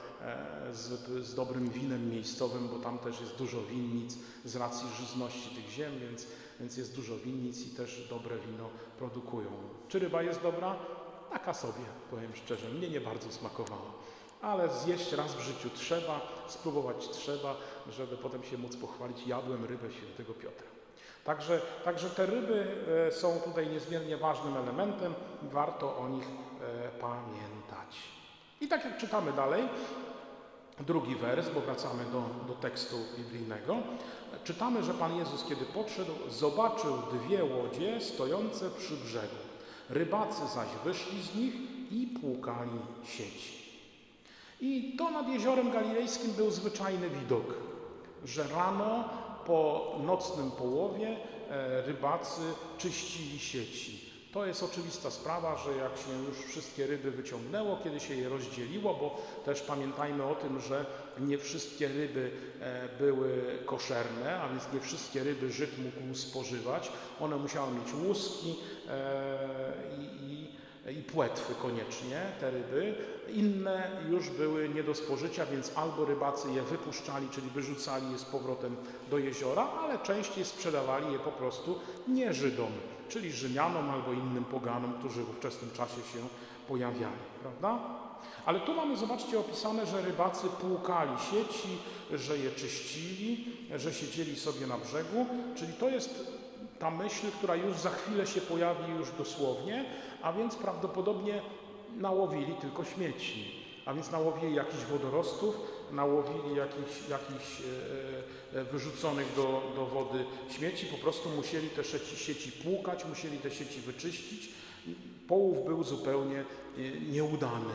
[0.73, 0.85] z,
[1.27, 5.93] z dobrym winem miejscowym, bo tam też jest dużo winnic z racji żyzności tych ziem,
[6.01, 6.27] więc,
[6.65, 9.51] więc jest dużo winnic i też dobre wino produkują.
[9.89, 10.77] Czy ryba jest dobra?
[11.31, 13.93] Taka sobie, powiem szczerze, mnie nie bardzo smakowała.
[14.43, 17.57] Ale zjeść raz w życiu trzeba, spróbować trzeba,
[17.91, 20.67] żeby potem się móc pochwalić, jadłem rybę świętego Piotra.
[21.25, 22.67] Także, także te ryby
[23.09, 27.97] e, są tutaj niezmiernie ważnym elementem, warto o nich e, pamiętać.
[28.61, 29.63] I tak jak czytamy dalej,
[30.81, 33.77] drugi wers, bo wracamy do, do tekstu biblijnego,
[34.45, 39.37] czytamy, że Pan Jezus, kiedy podszedł, zobaczył dwie łodzie stojące przy brzegu.
[39.91, 41.55] Rybacy zaś wyszli z nich
[41.91, 43.65] i płukali sieci.
[44.61, 47.55] I to nad jeziorem galilejskim był zwyczajny widok,
[48.25, 49.09] że rano
[49.47, 51.17] po nocnym połowie
[51.51, 52.41] e, rybacy
[52.79, 54.14] czyścili sieci.
[54.35, 58.95] To jest oczywista sprawa, że jak się już wszystkie ryby wyciągnęło, kiedy się je rozdzieliło,
[58.95, 60.87] bo też pamiętajmy o tym, że
[61.21, 66.93] nie wszystkie ryby e, były koszerne, a więc nie wszystkie ryby Żyd mógł spożywać.
[67.21, 68.57] One musiały mieć łuski
[68.89, 69.49] e,
[69.99, 70.55] i, i
[70.99, 72.95] i płetwy koniecznie, te ryby.
[73.29, 78.25] Inne już były nie do spożycia, więc albo rybacy je wypuszczali, czyli wyrzucali je z
[78.25, 78.77] powrotem
[79.11, 82.73] do jeziora, ale częściej sprzedawali je po prostu nie Żydom,
[83.09, 86.29] czyli Rzymianom albo innym poganom, którzy w ówczesnym czasie się
[86.69, 87.79] pojawiali, prawda?
[88.47, 91.79] Ale tu mamy, zobaczcie, opisane, że rybacy płukali sieci,
[92.13, 96.35] że je czyścili, że siedzieli sobie na brzegu, czyli to jest
[96.79, 99.85] ta myśl, która już za chwilę się pojawi już dosłownie,
[100.23, 101.43] a więc prawdopodobnie
[101.97, 103.65] nałowili tylko śmieci.
[103.87, 105.57] A więc nałowili jakichś wodorostów,
[105.95, 107.61] nałowili jakichś, jakichś
[108.55, 111.85] e, e, wyrzuconych do, do wody śmieci, po prostu musieli te
[112.17, 114.49] sieci, płukać, musieli te sieci wyczyścić.
[115.29, 117.75] Połów był zupełnie e, nieudany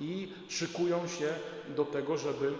[0.00, 1.34] i szykują się
[1.76, 2.52] do tego, żeby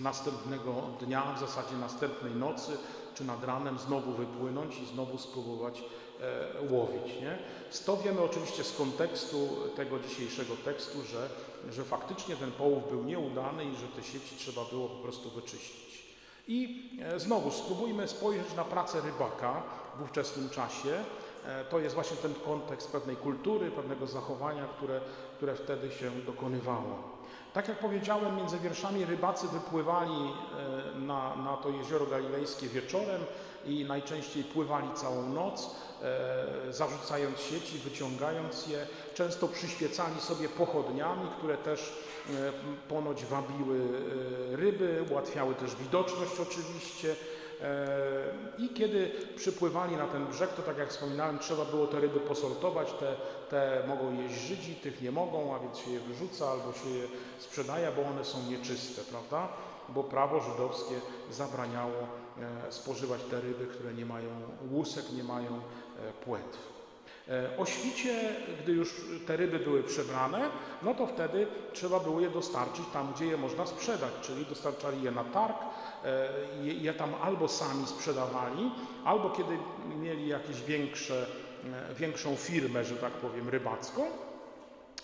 [0.00, 2.72] następnego dnia, w zasadzie następnej nocy
[3.14, 5.82] czy nad ranem znowu wypłynąć i znowu spróbować
[6.70, 7.20] łowić.
[7.20, 7.38] Nie?
[7.86, 11.28] To wiemy oczywiście z kontekstu tego dzisiejszego tekstu, że,
[11.72, 16.02] że faktycznie ten połów był nieudany i że te sieci trzeba było po prostu wyczyścić.
[16.48, 19.62] I e, znowu spróbujmy spojrzeć na pracę rybaka
[19.98, 21.04] w ówczesnym czasie.
[21.46, 25.00] E, to jest właśnie ten kontekst pewnej kultury, pewnego zachowania, które,
[25.36, 27.11] które wtedy się dokonywało.
[27.52, 30.32] Tak jak powiedziałem, między wierszami rybacy wypływali
[30.94, 33.20] e, na, na to jezioro galilejskie wieczorem
[33.64, 38.86] i najczęściej pływali całą noc, e, zarzucając sieci, wyciągając je.
[39.14, 41.92] Często przyświecali sobie pochodniami, które też
[42.30, 42.52] e,
[42.88, 43.80] ponoć wabiły
[44.52, 47.16] ryby, ułatwiały też widoczność oczywiście.
[48.58, 52.92] I kiedy przypływali na ten brzeg, to tak jak wspominałem, trzeba było te ryby posortować.
[52.92, 53.14] Te,
[53.50, 57.06] te mogą jeść Żydzi, tych nie mogą, a więc się je wyrzuca albo się je
[57.38, 59.48] sprzedaje, bo one są nieczyste, prawda?
[59.88, 60.94] Bo prawo żydowskie
[61.30, 61.92] zabraniało
[62.68, 64.28] e, spożywać te ryby, które nie mają
[64.70, 66.72] łusek, nie mają e, płetw.
[67.28, 70.50] E, o świcie, gdy już te ryby były przebrane,
[70.82, 75.10] no to wtedy trzeba było je dostarczyć tam, gdzie je można sprzedać, czyli dostarczali je
[75.10, 75.56] na targ,
[76.62, 78.70] je tam albo sami sprzedawali,
[79.04, 79.58] albo kiedy
[79.96, 81.26] mieli jakieś większe,
[81.96, 84.02] większą firmę, że tak powiem, rybacką,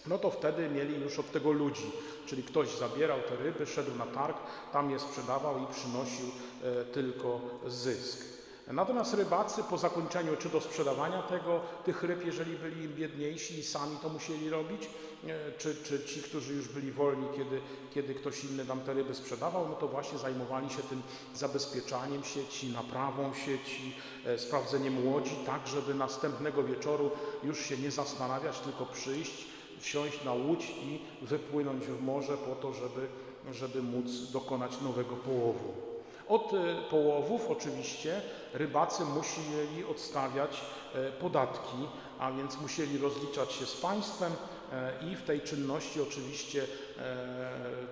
[0.07, 1.93] no to wtedy mieli już od tego ludzi,
[2.27, 4.37] czyli ktoś zabierał te ryby, szedł na targ,
[4.73, 6.27] tam je sprzedawał i przynosił
[6.65, 8.38] e, tylko zysk.
[8.73, 13.97] Natomiast rybacy po zakończeniu czy do sprzedawania tego, tych ryb, jeżeli byli biedniejsi i sami
[14.03, 14.83] to musieli robić,
[15.27, 17.61] e, czy, czy ci, którzy już byli wolni, kiedy,
[17.95, 21.03] kiedy ktoś inny nam te ryby sprzedawał, no to właśnie zajmowali się tym
[21.35, 23.95] zabezpieczaniem sieci, naprawą sieci,
[24.27, 27.11] e, sprawdzeniem łodzi, tak żeby następnego wieczoru
[27.45, 29.47] już się nie zastanawiać, tylko przyjść,
[29.81, 33.09] wsiąść na łódź i wypłynąć w morze po to, żeby,
[33.53, 35.88] żeby móc dokonać nowego połowu.
[36.29, 38.21] Od e, połowów oczywiście
[38.55, 40.61] rybacy musieli odstawiać
[40.95, 41.77] e, podatki,
[42.19, 44.33] a więc musieli rozliczać się z państwem
[44.73, 46.67] e, i w tej czynności oczywiście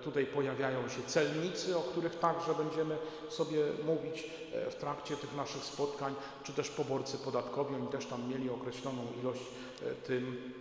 [0.03, 2.97] tutaj pojawiają się celnicy, o których także będziemy
[3.29, 4.23] sobie mówić
[4.69, 9.41] w trakcie tych naszych spotkań, czy też poborcy podatkowi, oni też tam mieli określoną ilość
[10.03, 10.53] tym,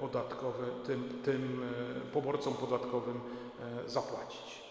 [0.00, 1.70] podatkowy, tym, tym
[2.12, 3.20] poborcom podatkowym
[3.86, 4.63] zapłacić.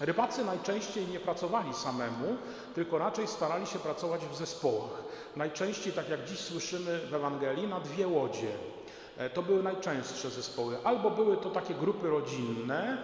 [0.00, 2.36] Rybacy najczęściej nie pracowali samemu,
[2.74, 5.02] tylko raczej starali się pracować w zespołach.
[5.36, 8.52] Najczęściej, tak jak dziś słyszymy w Ewangelii, na dwie łodzie.
[9.18, 10.76] E, to były najczęstsze zespoły.
[10.84, 12.98] Albo były to takie grupy rodzinne,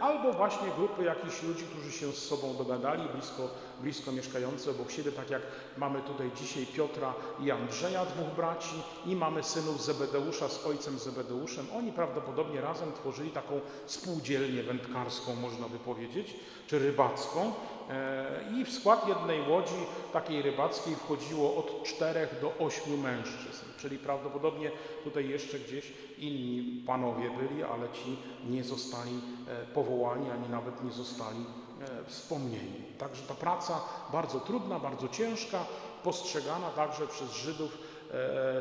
[0.00, 3.48] albo właśnie grupy jakichś ludzi, którzy się z sobą dogadali, blisko,
[3.80, 5.42] blisko mieszkający obok siebie, tak jak
[5.76, 11.66] mamy tutaj dzisiaj Piotra i Andrzeja, dwóch braci, i mamy synów Zebedeusza z ojcem Zebedeuszem.
[11.76, 16.34] Oni prawdopodobnie razem tworzyli taką spółdzielnię wędkarską, można by powiedzieć,
[16.66, 17.52] czy rybacką.
[17.90, 23.98] E, I w skład jednej łodzi takiej rybackiej wchodziło od czterech do ośmiu mężczyzn, czyli
[23.98, 24.70] prawdopodobnie
[25.04, 30.92] tutaj jeszcze gdzieś inni panowie byli, ale ci nie zostali e, powołani, ani nawet nie
[30.92, 31.44] zostali
[31.80, 32.82] e, wspomnieni.
[32.98, 33.80] Także ta praca
[34.12, 35.64] bardzo trudna, bardzo ciężka,
[36.04, 37.78] postrzegana także przez Żydów,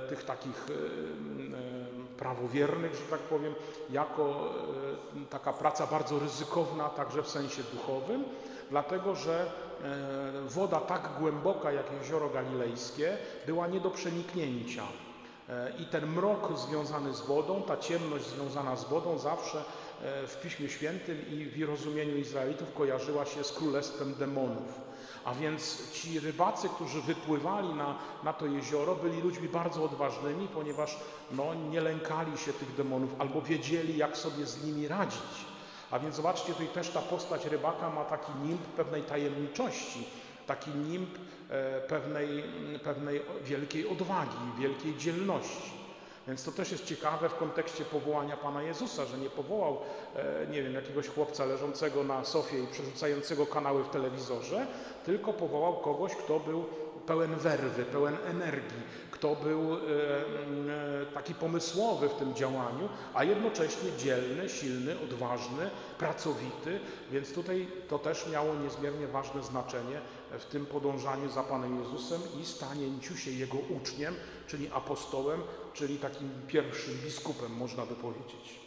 [0.10, 0.68] tych takich
[2.18, 3.56] prawowiernych, że tak powiem,
[3.90, 4.54] jako
[5.30, 8.24] taka praca bardzo ryzykowna, także w sensie duchowym
[8.70, 9.52] dlatego że
[9.84, 14.84] e, woda tak głęboka jak jezioro galilejskie była nie do przeniknięcia.
[15.50, 19.58] E, I ten mrok związany z wodą, ta ciemność związana z wodą zawsze
[20.02, 24.82] e, w Piśmie Świętym i w rozumieniu Izraelitów kojarzyła się z królestwem demonów.
[25.26, 30.98] A więc ci rybacy, którzy wypływali na, na to jezioro, byli ludźmi bardzo odważnymi, ponieważ
[31.32, 35.46] no, nie lękali się tych demonów albo wiedzieli, jak sobie z nimi radzić.
[35.92, 40.08] A więc zobaczcie, tutaj też ta postać rybaka ma taki nimb pewnej tajemniczości,
[40.48, 41.10] taki nimb
[41.88, 42.44] pewnej,
[42.84, 45.78] pewnej wielkiej odwagi, wielkiej dzielności.
[46.28, 49.78] Więc to też jest ciekawe w kontekście powołania Pana Jezusa, że nie powołał,
[50.16, 54.68] e, nie wiem, jakiegoś chłopca leżącego na sofie i przerzucającego kanały w telewizorze,
[55.06, 56.66] tylko powołał kogoś, kto był
[57.06, 58.82] pełen werwy, pełen energii,
[59.12, 66.80] kto był e, e, taki pomysłowy w tym działaniu, a jednocześnie dzielny, silny, odważny, pracowity,
[67.12, 70.02] więc tutaj to też miało niezmiernie ważne znaczenie
[70.40, 74.16] w tym podążaniu za Panem Jezusem i stanięciu się Jego uczniem,
[74.48, 75.42] czyli apostołem,
[75.74, 78.60] czyli takim pierwszym biskupem, można by powiedzieć.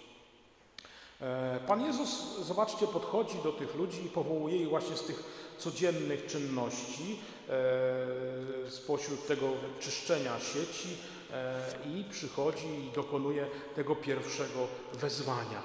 [1.20, 5.23] E, Pan Jezus, zobaczcie, podchodzi do tych ludzi i powołuje ich właśnie z tych
[5.59, 9.46] codziennych czynności, e, spośród tego
[9.81, 10.96] czyszczenia sieci
[11.33, 15.62] e, i przychodzi i dokonuje tego pierwszego wezwania.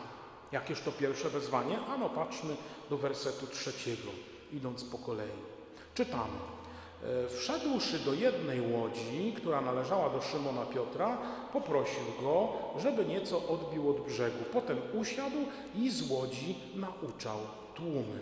[0.52, 1.80] Jakież to pierwsze wezwanie?
[1.80, 2.56] Ano, patrzmy
[2.90, 4.12] do wersetu trzeciego,
[4.54, 5.55] idąc po kolei.
[5.96, 6.38] Czytamy.
[7.04, 11.18] E, wszedłszy do jednej łodzi, która należała do Szymona Piotra,
[11.54, 14.44] poprosił go, żeby nieco odbił od brzegu.
[14.54, 15.38] Potem usiadł
[15.76, 17.38] i z łodzi nauczał
[17.76, 18.20] tłumy.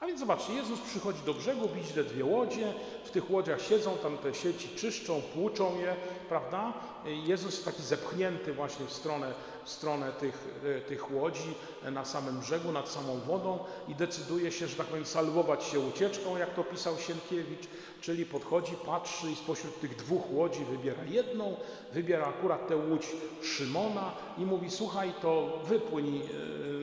[0.00, 2.72] A więc zobaczcie, Jezus przychodzi do brzegu, widzi te dwie łodzie,
[3.04, 5.96] w tych łodziach siedzą, tam te sieci czyszczą, płuczą je,
[6.28, 6.72] prawda?
[7.14, 9.32] Jezus taki zepchnięty właśnie w stronę,
[9.64, 14.52] w stronę tych, e, tych łodzi e, na samym brzegu, nad samą wodą i decyduje
[14.52, 17.68] się, że tak powiem, salwować się ucieczką, jak to pisał Sienkiewicz,
[18.00, 21.56] czyli podchodzi, patrzy i spośród tych dwóch łodzi wybiera jedną,
[21.92, 23.06] wybiera akurat tę łódź
[23.42, 26.22] Szymona i mówi, słuchaj, to wypłyń e,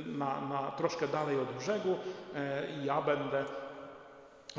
[0.10, 1.98] na, na troszkę dalej od brzegu
[2.82, 3.46] i ja będę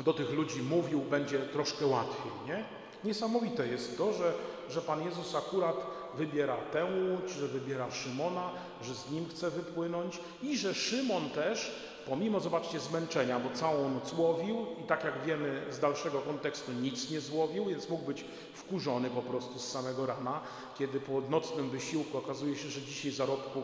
[0.03, 2.63] do tych ludzi mówił, będzie troszkę łatwiej, nie?
[3.03, 4.33] Niesamowite jest to, że,
[4.69, 5.75] że Pan Jezus akurat
[6.17, 8.51] wybiera tę łódź, że wybiera Szymona,
[8.83, 11.71] że z nim chce wypłynąć i że Szymon też,
[12.07, 17.11] pomimo, zobaczcie, zmęczenia, bo całą noc łowił i tak jak wiemy z dalszego kontekstu nic
[17.11, 20.41] nie złowił, więc mógł być wkurzony po prostu z samego rana,
[20.79, 23.63] kiedy po nocnym wysiłku okazuje się, że dzisiaj zarobku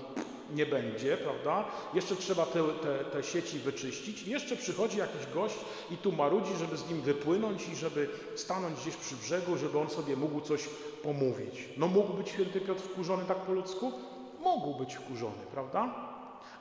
[0.54, 1.66] nie będzie, prawda?
[1.94, 4.24] Jeszcze trzeba te, te, te sieci wyczyścić.
[4.24, 5.56] I jeszcze przychodzi jakiś gość
[5.92, 9.90] i tu marudzi, żeby z nim wypłynąć i żeby stanąć gdzieś przy brzegu, żeby on
[9.90, 10.70] sobie mógł coś
[11.04, 11.70] pomówić.
[11.78, 13.92] No mógł być święty Piotr wkurzony tak po ludzku?
[14.40, 15.96] Mógł być wkurzony, prawda?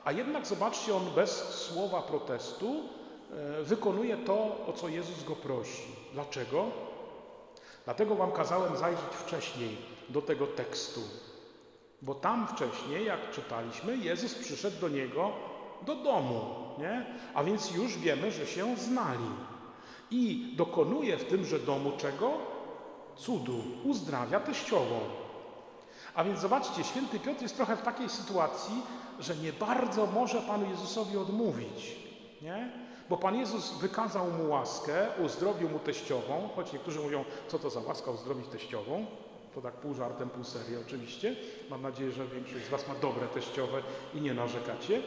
[0.05, 2.75] A jednak zobaczcie, on bez słowa protestu
[3.59, 4.33] e, wykonuje to,
[4.67, 5.83] o co Jezus go prosi.
[6.13, 6.65] Dlaczego?
[7.85, 9.77] Dlatego wam kazałem zajrzeć wcześniej
[10.09, 11.01] do tego tekstu.
[12.03, 15.31] Bo tam wcześniej, jak czytaliśmy, Jezus przyszedł do niego
[15.85, 16.41] do domu,
[16.79, 17.05] nie?
[17.33, 19.29] A więc już wiemy, że się znali.
[20.11, 22.31] I dokonuje w tymże domu czego?
[23.15, 23.63] Cudu.
[23.83, 24.99] Uzdrawia teściową.
[26.15, 28.83] A więc zobaczcie, święty Piotr jest trochę w takiej sytuacji,
[29.19, 31.95] że nie bardzo może Panu Jezusowi odmówić.
[32.41, 32.71] Nie?
[33.09, 37.79] Bo Pan Jezus wykazał mu łaskę, uzdrowił mu teściową, choć niektórzy mówią, co to za
[37.79, 39.05] łaska uzdrowić teściową.
[39.55, 41.35] To tak pół żartem, pół serio oczywiście.
[41.69, 43.81] Mam nadzieję, że większość z Was ma dobre teściowe
[44.13, 45.01] i nie narzekacie.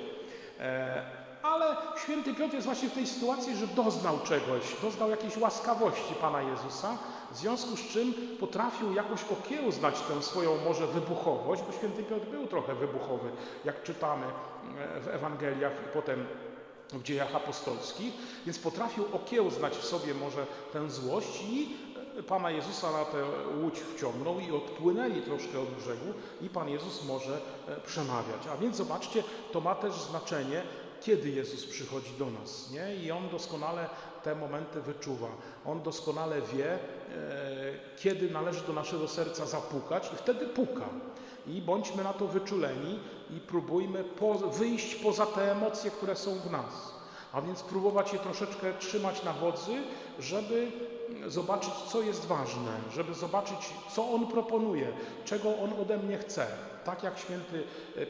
[0.60, 1.02] E,
[1.42, 6.42] ale święty Piotr jest właśnie w tej sytuacji, że doznał czegoś, doznał jakiejś łaskawości Pana
[6.42, 6.98] Jezusa,
[7.32, 12.46] w związku z czym potrafił jakoś okiełznać tę swoją może wybuchowość, bo święty Piotr był
[12.46, 13.30] trochę wybuchowy,
[13.64, 16.26] jak czytamy e, w Ewangeliach i potem
[16.92, 18.12] w dziejach apostolskich,
[18.46, 21.76] więc potrafił okiełznać w sobie może tę złość i
[22.22, 23.24] Pana Jezusa na tę
[23.62, 28.46] łódź wciągnął i odpłynęli troszkę od brzegu i Pan Jezus może e, przemawiać.
[28.52, 30.62] A więc zobaczcie, to ma też znaczenie,
[31.00, 32.70] kiedy Jezus przychodzi do nas.
[32.70, 32.96] Nie?
[32.96, 33.88] I On doskonale
[34.22, 35.28] te momenty wyczuwa.
[35.66, 36.78] On doskonale wie, e,
[37.96, 40.88] kiedy należy do naszego serca zapukać i wtedy puka.
[41.46, 43.00] I bądźmy na to wyczuleni
[43.30, 46.94] i próbujmy po, wyjść poza te emocje, które są w nas.
[47.32, 49.72] A więc próbować je troszeczkę trzymać na wodzy,
[50.18, 50.72] żeby
[51.26, 53.58] zobaczyć, co jest ważne, żeby zobaczyć,
[53.94, 54.92] co On proponuje,
[55.24, 56.46] czego On ode mnie chce.
[56.84, 57.62] Tak jak święty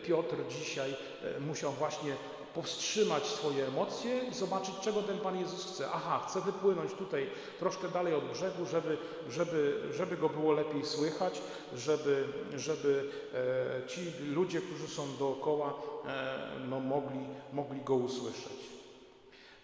[0.07, 0.97] Piotr dzisiaj
[1.37, 2.13] e, musiał właśnie
[2.57, 5.89] powstrzymać swoje emocje i zobaczyć, czego ten Pan Jezus chce.
[5.95, 8.99] Aha, chce wypłynąć tutaj troszkę dalej od brzegu, żeby,
[9.31, 11.41] żeby, żeby go było lepiej słychać,
[11.77, 12.25] żeby,
[12.57, 14.01] żeby e, ci
[14.35, 15.73] ludzie, którzy są dookoła,
[16.07, 16.39] e,
[16.69, 18.76] no, mogli, mogli go usłyszeć.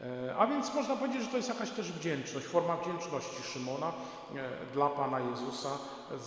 [0.02, 3.92] E, a więc można powiedzieć, że to jest jakaś też wdzięczność, forma wdzięczności Szymona
[4.36, 5.78] e, dla Pana Jezusa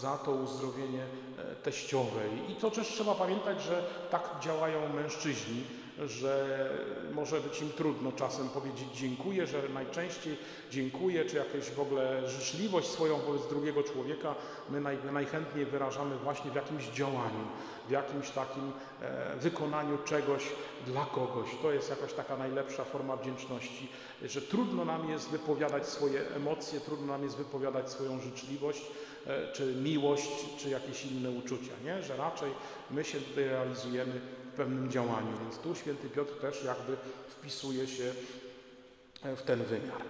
[0.01, 1.03] za to uzdrowienie
[1.37, 2.51] e, teściowej.
[2.51, 5.63] I to też trzeba pamiętać, że tak działają mężczyźni
[6.07, 6.69] że
[7.13, 10.37] może być im trudno czasem powiedzieć dziękuję, że najczęściej
[10.71, 14.35] dziękuję, czy jakąś w ogóle życzliwość swoją wobec drugiego człowieka
[14.69, 17.47] my naj, najchętniej wyrażamy właśnie w jakimś działaniu,
[17.87, 18.71] w jakimś takim
[19.01, 20.43] e, wykonaniu czegoś
[20.87, 21.49] dla kogoś.
[21.61, 23.89] To jest jakaś taka najlepsza forma wdzięczności,
[24.25, 28.81] że trudno nam jest wypowiadać swoje emocje, trudno nam jest wypowiadać swoją życzliwość,
[29.27, 32.03] e, czy miłość, czy jakieś inne uczucia, nie?
[32.03, 32.51] że raczej
[32.91, 34.21] my się realizujemy
[34.55, 35.37] pewnym działaniu.
[35.41, 36.97] Więc tu święty Piotr też jakby
[37.29, 38.13] wpisuje się
[39.23, 40.01] e, w ten wymiar.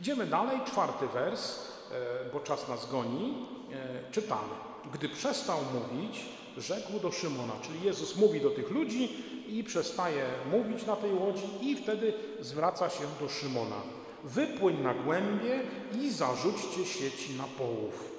[0.00, 1.58] Idziemy dalej, czwarty wers,
[1.92, 3.46] e, bo czas nas goni.
[3.72, 4.54] E, czytamy.
[4.92, 6.24] Gdy przestał mówić,
[6.58, 11.44] rzekł do Szymona, czyli Jezus mówi do tych ludzi i przestaje mówić na tej łodzi
[11.60, 13.82] i wtedy zwraca się do Szymona.
[14.24, 15.60] Wypłyń na głębie
[16.00, 18.11] i zarzućcie sieci na połów.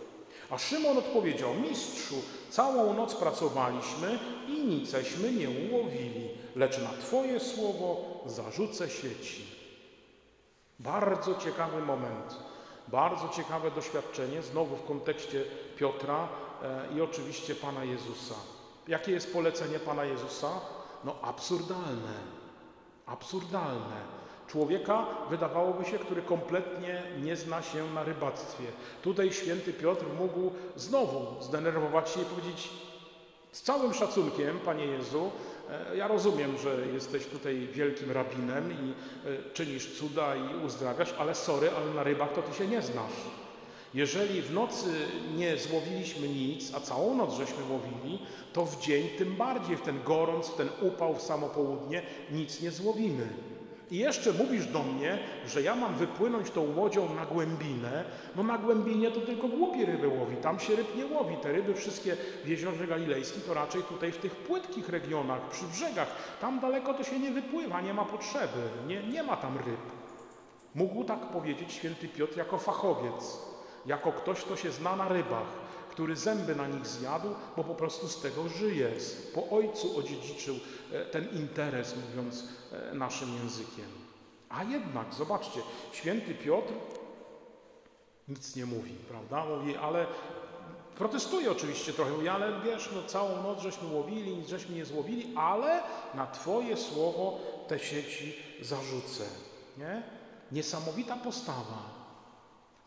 [0.54, 2.16] A Szymon odpowiedział, mistrzu,
[2.50, 9.46] całą noc pracowaliśmy i niceśmy nie ułowili, lecz na Twoje słowo zarzucę sieci.
[10.80, 12.38] Bardzo ciekawy moment,
[12.88, 15.44] bardzo ciekawe doświadczenie, znowu w kontekście
[15.78, 16.28] Piotra
[16.64, 18.36] e, i oczywiście Pana Jezusa.
[18.88, 20.50] Jakie jest polecenie Pana Jezusa?
[21.04, 22.14] No absurdalne,
[23.06, 28.64] absurdalne człowieka, wydawałoby się, który kompletnie nie zna się na rybactwie.
[29.02, 32.70] Tutaj święty Piotr mógł znowu zdenerwować się i powiedzieć
[33.52, 35.32] z całym szacunkiem, Panie Jezu,
[35.92, 38.94] e, ja rozumiem, że jesteś tutaj wielkim rabinem i
[39.28, 43.14] e, czynisz cuda i uzdrawiasz, ale sorry, ale na rybach to Ty się nie znasz.
[43.94, 44.94] Jeżeli w nocy
[45.36, 48.20] nie złowiliśmy nic, a całą noc żeśmy łowili,
[48.54, 52.62] to w dzień tym bardziej, w ten gorąc, w ten upał, w samo południe nic
[52.62, 53.28] nie złowimy.
[53.92, 58.04] I jeszcze mówisz do mnie, że ja mam wypłynąć tą łodzią na głębinę.
[58.36, 61.36] No na głębinie to tylko głupi ryby łowi, tam się ryb nie łowi.
[61.38, 62.16] Te ryby wszystkie
[62.46, 66.08] w jeziorze galilejskim to raczej tutaj w tych płytkich regionach, przy brzegach.
[66.42, 69.82] Tam daleko to się nie wypływa, nie ma potrzeby, nie, nie ma tam ryb.
[70.76, 73.40] Mógł tak powiedzieć święty Piotr jako fachowiec,
[73.86, 75.63] jako ktoś, kto się zna na rybach
[75.94, 77.28] który zęby na nich zjadł,
[77.58, 78.92] bo po prostu z tego żyje.
[79.36, 80.56] Po ojcu odziedziczył
[80.92, 83.86] e, ten interes, mówiąc e, naszym językiem.
[84.50, 85.60] A jednak, zobaczcie,
[85.92, 86.74] święty Piotr
[88.28, 89.46] nic nie mówi, prawda?
[89.46, 90.06] Mówi, ale
[90.96, 95.34] protestuje oczywiście trochę, mówi, ale wiesz, no całą noc żeśmy łowili, nic żeśmy nie złowili,
[95.36, 95.84] ale
[96.14, 99.24] na Twoje słowo te sieci zarzucę.
[99.78, 100.04] Nie?
[100.52, 101.93] Niesamowita postawa.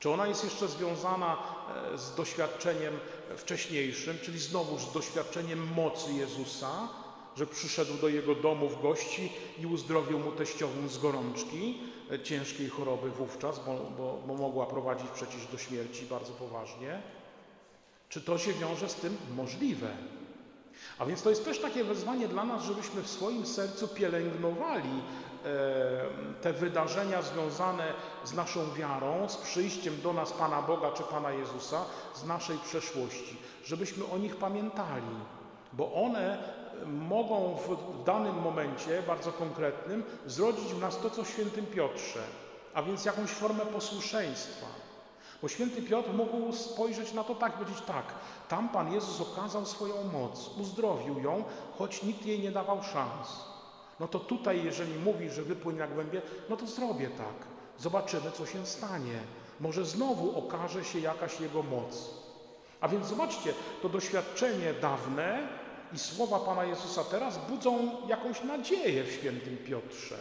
[0.01, 1.37] Czy ona jest jeszcze związana
[1.95, 2.99] e, z doświadczeniem
[3.37, 6.89] wcześniejszym, czyli znowuż z doświadczeniem mocy Jezusa,
[7.37, 11.79] że przyszedł do jego domu w gości i uzdrowił mu teściową z gorączki,
[12.11, 17.03] e, ciężkiej choroby wówczas, bo, bo, bo mogła prowadzić przecież do śmierci bardzo poważnie?
[18.09, 19.17] Czy to się wiąże z tym?
[19.37, 19.89] Możliwe.
[20.99, 25.03] A więc to jest też takie wezwanie dla nas, żebyśmy w swoim sercu pielęgnowali
[26.43, 27.93] te wydarzenia związane
[28.25, 31.85] z naszą wiarą, z przyjściem do nas Pana Boga czy Pana Jezusa
[32.15, 35.17] z naszej przeszłości, żebyśmy o nich pamiętali,
[35.73, 36.39] bo one
[36.87, 42.23] mogą w danym momencie, bardzo konkretnym, zrodzić w nas to, co w świętym Piotrze,
[42.75, 44.67] a więc jakąś formę posłuszeństwa.
[45.43, 48.05] Bo święty Piotr mógł spojrzeć na to tak, powiedzieć tak,
[48.49, 51.45] tam Pan Jezus okazał swoją moc, uzdrowił ją,
[51.79, 53.29] choć nikt jej nie dawał szans.
[54.01, 57.47] No to tutaj, jeżeli mówi, że wypłyń na głębie, no to zrobię tak.
[57.79, 59.19] Zobaczymy, co się stanie.
[59.61, 62.11] Może znowu okaże się jakaś Jego moc.
[62.81, 65.49] A więc zobaczcie, to doświadczenie dawne
[65.93, 70.17] i słowa Pana Jezusa teraz budzą jakąś nadzieję w świętym Piotrze.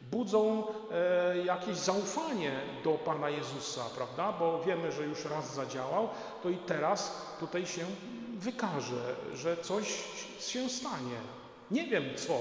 [0.00, 2.52] Budzą e, jakieś zaufanie
[2.84, 4.32] do Pana Jezusa, prawda?
[4.32, 6.08] Bo wiemy, że już raz zadziałał,
[6.42, 7.86] to i teraz tutaj się
[8.34, 10.04] wykaże, że coś
[10.40, 11.18] się stanie.
[11.70, 12.38] Nie wiem co,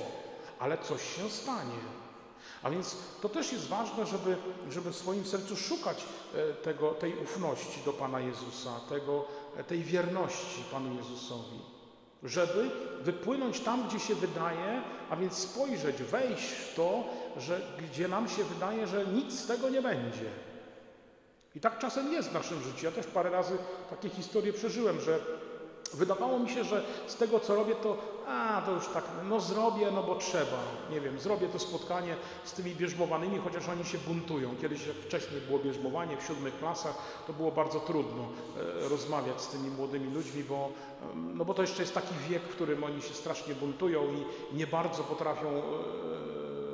[0.59, 1.79] ale coś się stanie.
[2.63, 4.37] A więc to też jest ważne, żeby,
[4.69, 6.05] żeby w swoim sercu szukać
[6.35, 9.25] e, tego, tej ufności do Pana Jezusa, tego,
[9.57, 11.59] e, tej wierności Panu Jezusowi.
[12.23, 12.69] Żeby
[13.01, 17.03] wypłynąć tam, gdzie się wydaje, a więc spojrzeć, wejść w to,
[17.37, 17.61] że,
[17.91, 20.25] gdzie nam się wydaje, że nic z tego nie będzie.
[21.55, 22.85] I tak czasem jest w naszym życiu.
[22.85, 23.57] Ja też parę razy
[23.89, 25.19] takie historie przeżyłem, że
[25.93, 29.91] Wydawało mi się, że z tego co robię, to a, to już tak, no zrobię,
[29.91, 30.57] no bo trzeba.
[30.91, 34.55] Nie wiem, zrobię to spotkanie z tymi bierzmowanymi, chociaż oni się buntują.
[34.61, 38.23] Kiedyś wcześniej było bierzmowanie w siódmych klasach, to było bardzo trudno
[38.85, 40.69] e, rozmawiać z tymi młodymi ludźmi, bo,
[41.15, 44.67] no bo to jeszcze jest taki wiek, w którym oni się strasznie buntują i nie
[44.67, 45.61] bardzo potrafią e,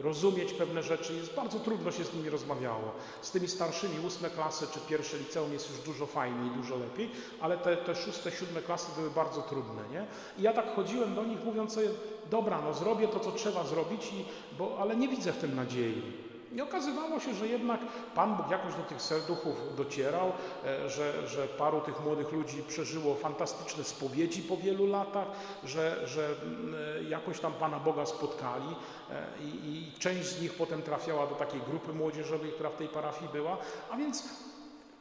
[0.05, 2.91] rozumieć pewne rzeczy, jest bardzo trudno się z nimi rozmawiało.
[3.21, 7.09] Z tymi starszymi, ósme klasy czy pierwsze liceum jest już dużo fajniej, dużo lepiej,
[7.41, 10.05] ale te, te szóste, siódme klasy były bardzo trudne, nie?
[10.37, 11.89] I ja tak chodziłem do nich mówiąc sobie,
[12.31, 14.25] dobra, no zrobię to, co trzeba zrobić, i,
[14.57, 16.24] bo, ale nie widzę w tym nadziei.
[16.55, 17.79] I okazywało się, że jednak
[18.15, 20.31] Pan Bóg jakoś do tych serduchów docierał,
[20.65, 25.27] e, że, że paru tych młodych ludzi przeżyło fantastyczne spowiedzi po wielu latach,
[25.63, 28.75] że, że mm, e, jakoś tam Pana Boga spotkali
[29.11, 32.87] e, i, i część z nich potem trafiała do takiej grupy młodzieżowej, która w tej
[32.87, 33.57] parafii była.
[33.91, 34.23] A więc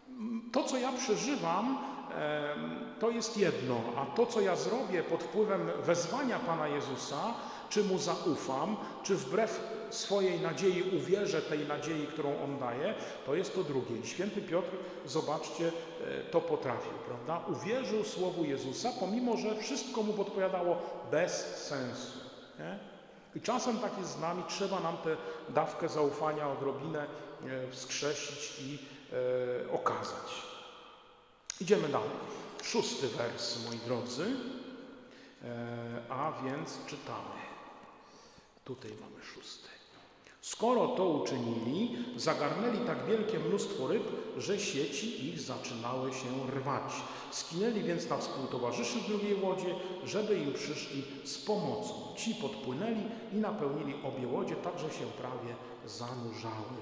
[0.09, 1.79] mm, to, co ja przeżywam,
[3.01, 7.35] to jest jedno, a to, co ja zrobię pod wpływem wezwania Pana Jezusa,
[7.75, 9.61] czy Mu zaufam, czy wbrew
[9.91, 12.95] swojej nadziei uwierzę tej nadziei, którą On daje,
[13.27, 13.97] to jest to drugie.
[13.97, 14.71] I święty Piotr,
[15.07, 17.47] zobaczcie, e, to potrafił, prawda?
[17.53, 22.19] Uwierzył słowu Jezusa, pomimo, że wszystko mu podpowiadało bez sensu.
[22.59, 22.79] Nie?
[23.37, 25.17] I czasem tak jest z nami, trzeba nam tę
[25.49, 27.07] dawkę zaufania odrobinę
[27.47, 28.79] e, wskrzesić i
[29.69, 30.43] e, okazać.
[31.61, 32.11] Idziemy dalej.
[32.63, 34.27] Szósty wers, moi drodzy,
[35.45, 35.47] e,
[36.09, 37.44] a więc czytamy.
[38.65, 39.69] Tutaj mamy szósty.
[40.41, 44.03] Skoro to uczynili, zagarnęli tak wielkie mnóstwo ryb,
[44.39, 46.93] że sieci ich zaczynały się rwać.
[47.31, 51.95] Skinęli więc na współtowarzyszy drugiej łodzie, żeby im przyszli z pomocą.
[52.17, 53.03] Ci podpłynęli
[53.33, 55.55] i napełnili obie łodzie, tak że się prawie
[55.87, 56.81] zanurzały.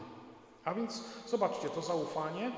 [0.64, 2.52] A więc zobaczcie, to zaufanie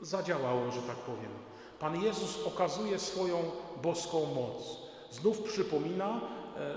[0.00, 1.32] zadziałało, że tak powiem.
[1.78, 3.50] Pan Jezus okazuje swoją
[3.82, 4.76] boską moc.
[5.10, 6.20] Znów przypomina,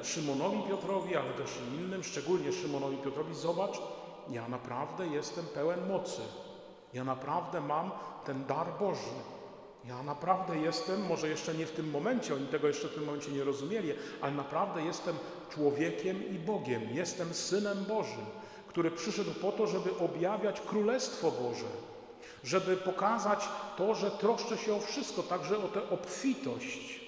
[0.04, 3.82] Szymonowi Piotrowi, ale też innym, szczególnie Szymonowi Piotrowi, zobacz,
[4.30, 6.22] ja naprawdę jestem pełen mocy.
[6.94, 7.92] Ja naprawdę mam
[8.26, 9.20] ten dar Boży.
[9.86, 13.32] Ja naprawdę jestem, może jeszcze nie w tym momencie, oni tego jeszcze w tym momencie
[13.32, 15.16] nie rozumieli, ale naprawdę jestem
[15.50, 16.82] człowiekiem i Bogiem.
[16.94, 18.26] Jestem synem Bożym,
[18.68, 21.66] który przyszedł po to, żeby objawiać Królestwo Boże,
[22.44, 26.99] żeby pokazać to, że troszczę się o wszystko, także o tę obfitość.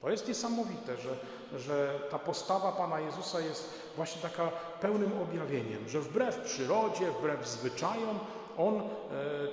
[0.00, 1.16] To jest niesamowite, że
[1.58, 4.48] że ta postawa Pana Jezusa jest właśnie taka
[4.80, 8.18] pełnym objawieniem, że wbrew przyrodzie, wbrew zwyczajom,
[8.58, 8.82] On e,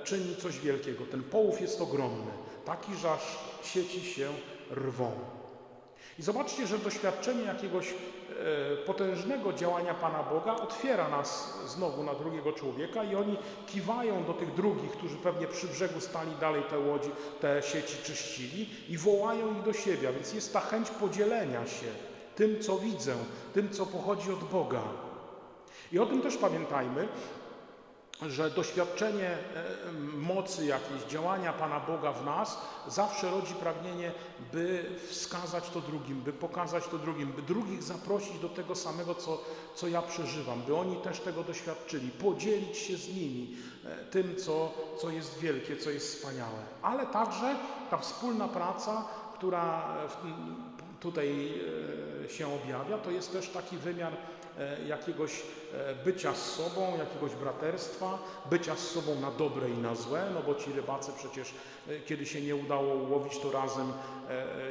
[0.04, 1.04] czyni coś wielkiego.
[1.10, 2.32] Ten połów jest ogromny,
[2.64, 4.28] taki, że aż sieci się
[4.70, 5.12] rwą.
[6.18, 7.94] I zobaczcie, że doświadczenie jakiegoś
[8.86, 14.54] potężnego działania Pana Boga otwiera nas znowu na drugiego człowieka i oni kiwają do tych
[14.54, 17.10] drugich, którzy pewnie przy brzegu stali dalej te łodzi,
[17.40, 21.86] te sieci czyścili i wołają ich do siebie, więc jest ta chęć podzielenia się
[22.36, 23.14] tym, co widzę,
[23.54, 24.82] tym, co pochodzi od Boga.
[25.92, 27.08] I o tym też pamiętajmy,
[28.28, 29.38] że doświadczenie e,
[30.16, 32.58] mocy jakiejś, działania Pana Boga w nas
[32.88, 34.12] zawsze rodzi pragnienie,
[34.52, 39.40] by wskazać to drugim, by pokazać to drugim, by drugich zaprosić do tego samego, co,
[39.74, 44.72] co ja przeżywam, by oni też tego doświadczyli, podzielić się z nimi e, tym, co,
[45.00, 46.58] co jest wielkie, co jest wspaniałe.
[46.82, 47.56] Ale także
[47.90, 49.04] ta wspólna praca,
[49.34, 49.96] która
[51.00, 51.60] tutaj
[52.24, 54.12] e, się objawia, to jest też taki wymiar
[54.86, 55.42] jakiegoś
[55.74, 58.18] e, bycia z sobą, jakiegoś braterstwa,
[58.50, 61.54] bycia z sobą na dobre i na złe, no bo ci rybacy przecież,
[61.88, 63.92] e, kiedy się nie udało łowić, to razem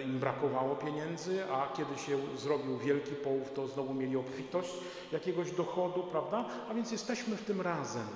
[0.06, 4.70] im brakowało pieniędzy, a kiedy się zrobił wielki połów, to znowu mieli obfitość
[5.12, 6.46] jakiegoś dochodu, prawda?
[6.70, 8.08] A więc jesteśmy w tym razem.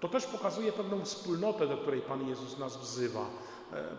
[0.00, 3.26] To też pokazuje pewną wspólnotę, do której Pan Jezus nas wzywa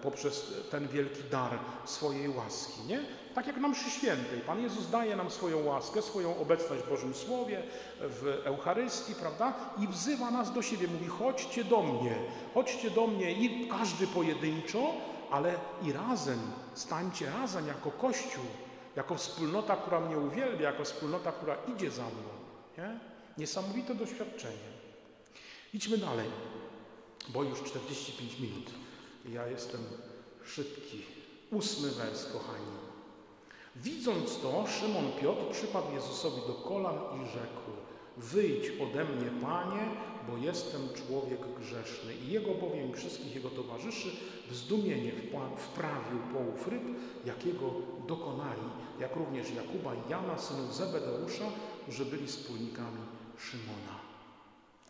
[0.04, 3.06] poprzez ten wielki dar swojej łaski, nie?
[3.38, 4.42] Tak jak na mszy świętej.
[4.42, 7.64] Pan Jezus daje nam swoją łaskę, swoją obecność w Bożym Słowie,
[8.00, 9.54] w Eucharystii, prawda?
[9.80, 10.88] I wzywa nas do siebie.
[10.88, 12.16] Mówi, chodźcie do mnie,
[12.54, 14.94] chodźcie do mnie i każdy pojedynczo,
[15.32, 16.40] ale i razem,
[16.74, 18.44] stańcie razem jako Kościół,
[18.96, 22.30] jako wspólnota, która mnie uwielbia, jako wspólnota, która idzie za mną.
[22.78, 23.00] Nie?
[23.38, 24.70] Niesamowite doświadczenie.
[25.74, 26.28] Idźmy dalej,
[27.30, 28.72] bo już 45 minut.
[29.30, 29.82] Ja jestem
[30.46, 31.02] szybki.
[31.52, 32.87] Ósmy wers, kochani.
[33.84, 37.72] Widząc to, Szymon Piotr przypadł Jezusowi do kolan i rzekł:
[38.18, 39.90] Wyjdź ode mnie, Panie,
[40.28, 42.16] bo jestem człowiek grzeszny.
[42.16, 44.12] I jego bowiem wszystkich jego towarzyszy
[44.50, 45.12] w zdumienie
[45.58, 46.84] wprawił połów ryb,
[47.26, 47.74] jakiego
[48.08, 48.70] dokonali,
[49.00, 51.52] jak również Jakuba i Jana, synów Zebedeusza,
[51.82, 53.02] którzy byli wspólnikami
[53.38, 54.00] Szymona.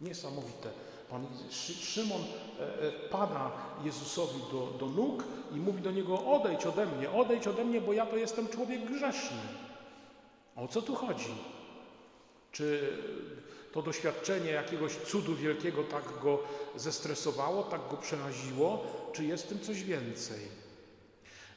[0.02, 0.72] Niesamowite.
[1.10, 1.28] Pan
[1.82, 3.52] Szymon e, e, pada
[3.84, 5.24] Jezusowi do, do nóg
[5.56, 8.86] i mówi do niego: Odejdź ode mnie, odejdź ode mnie, bo ja to jestem człowiek
[8.86, 9.38] grzeszny.
[10.56, 11.36] O co tu chodzi?
[12.52, 12.98] Czy
[13.72, 16.40] to doświadczenie jakiegoś cudu wielkiego tak go
[16.76, 18.84] zestresowało, tak go przeraziło,
[19.14, 20.40] czy jest tym coś więcej?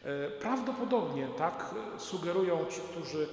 [0.05, 3.29] E, prawdopodobnie tak sugerują ci, którzy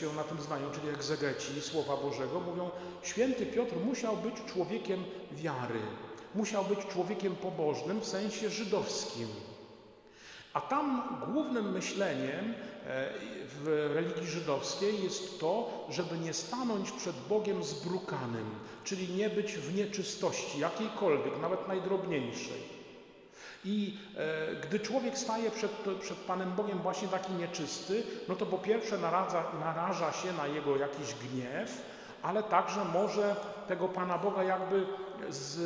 [0.00, 2.70] się na tym znają, czyli egzegeci Słowa Bożego, mówią,
[3.02, 5.80] święty Piotr musiał być człowiekiem wiary,
[6.34, 9.28] musiał być człowiekiem pobożnym w sensie żydowskim.
[10.52, 12.54] A tam głównym myśleniem
[13.46, 18.50] w religii żydowskiej jest to, żeby nie stanąć przed Bogiem zbrukanym,
[18.84, 22.75] czyli nie być w nieczystości jakiejkolwiek, nawet najdrobniejszej.
[23.64, 25.70] I e, gdy człowiek staje przed,
[26.00, 30.76] przed Panem Bogiem właśnie taki nieczysty, no to po pierwsze naradza, naraża się na Jego
[30.76, 31.82] jakiś gniew,
[32.22, 33.36] ale także może
[33.68, 34.86] tego Pana Boga jakby
[35.28, 35.58] z,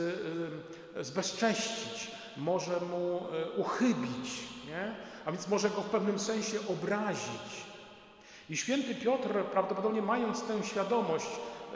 [0.97, 4.95] e, zbezcześcić, może mu e, uchybić, nie?
[5.25, 7.71] a więc może go w pewnym sensie obrazić.
[8.51, 11.27] I święty Piotr, prawdopodobnie mając tę świadomość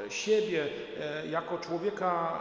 [0.06, 0.68] e, siebie
[1.30, 2.38] jako człowieka,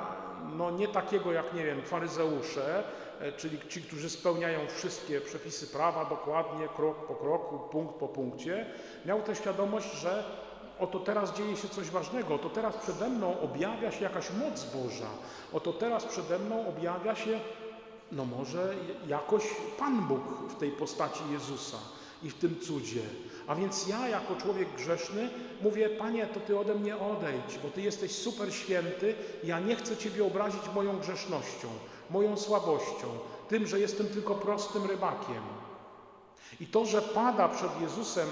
[0.55, 2.83] no nie takiego jak, nie wiem, faryzeusze,
[3.23, 8.65] E, czyli ci, którzy spełniają wszystkie przepisy prawa dokładnie, krok po kroku, punkt po punkcie,
[9.05, 10.23] miał tę świadomość, że
[10.79, 15.09] oto teraz dzieje się coś ważnego, oto teraz przede mną objawia się jakaś moc Boża,
[15.53, 17.39] oto teraz przede mną objawia się,
[18.11, 18.75] no może
[19.07, 19.43] jakoś
[19.79, 21.77] Pan Bóg w tej postaci Jezusa
[22.23, 23.01] i w tym cudzie.
[23.47, 25.29] A więc ja, jako człowiek grzeszny,
[25.61, 29.15] mówię: Panie, to ty ode mnie odejdź, bo ty jesteś super święty.
[29.43, 31.67] Ja nie chcę Ciebie obrazić moją grzesznością
[32.09, 33.07] moją słabością,
[33.49, 35.43] tym, że jestem tylko prostym rybakiem.
[36.59, 38.29] I to, że pada przed Jezusem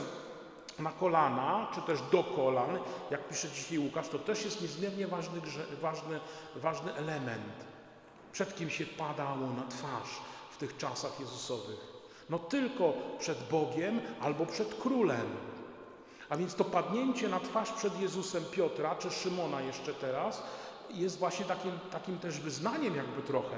[0.79, 2.79] na kolana, czy też do kolan,
[3.11, 5.41] jak pisze dzisiaj Łukasz, to też jest niezmiernie ważny,
[5.81, 6.19] ważny,
[6.55, 7.65] ważny element.
[8.31, 11.90] Przed kim się padało na twarz w tych czasach Jezusowych?
[12.31, 15.27] No tylko przed Bogiem albo przed królem.
[16.29, 20.43] A więc to padnięcie na twarz przed Jezusem Piotra, czy Szymona jeszcze teraz,
[20.93, 23.55] jest właśnie takim, takim też wyznaniem jakby trochę.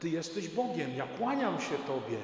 [0.00, 2.18] Ty jesteś Bogiem, ja kłaniam się Tobie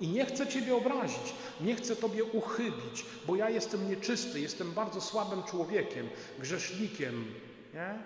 [0.00, 5.00] i nie chcę Ciebie obrazić, nie chcę Tobie uchybić, bo ja jestem nieczysty, jestem bardzo
[5.00, 7.34] słabym człowiekiem, grzesznikiem.
[7.74, 7.98] Nie?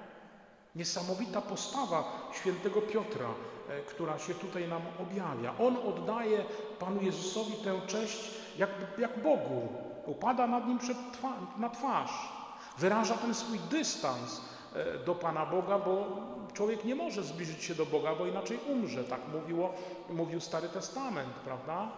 [0.76, 3.28] Niesamowita postawa świętego Piotra,
[3.68, 5.54] e, która się tutaj nam objawia.
[5.58, 6.44] On oddaje
[6.78, 9.68] Panu Jezusowi tę cześć jak, jak Bogu.
[10.06, 12.32] Upada nad nim przed twa na twarz.
[12.78, 14.40] Wyraża ten swój dystans
[14.76, 16.06] E, do Pana Boga, bo
[16.54, 19.04] człowiek nie może zbliżyć się do Boga, bo inaczej umrze.
[19.04, 19.74] Tak mówiło,
[20.10, 21.88] mówił Stary Testament, prawda?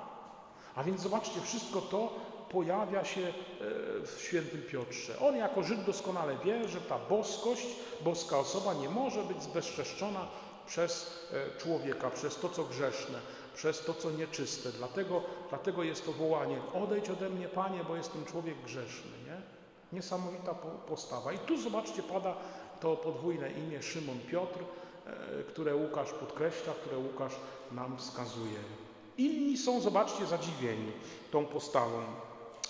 [0.77, 2.13] A więc zobaczcie, wszystko to
[2.51, 3.33] pojawia się e,
[4.07, 5.19] w świętym Piotrze.
[5.19, 7.67] On jako Żyd doskonale wie, że ta boskość,
[8.01, 10.21] boska osoba nie może być zbezczeszczona
[10.67, 13.19] przez e, człowieka, przez to, co grzeszne,
[13.59, 14.73] przez to, co nieczyste.
[14.73, 19.11] Dlatego, dlatego jest to wołanie: odejdź ode mnie, Panie, bo jestem człowiek grzeszny.
[19.27, 19.37] Nie?
[19.93, 20.55] Niesamowita
[20.89, 21.33] postawa.
[21.33, 22.37] I tu zobaczcie, pada
[22.81, 27.33] to podwójne imię Szymon Piotr, e, które Łukasz podkreśla, które Łukasz
[27.73, 28.59] nam wskazuje.
[29.19, 30.93] Inni są, zobaczcie, zadziwieni
[31.31, 32.03] tą postawą.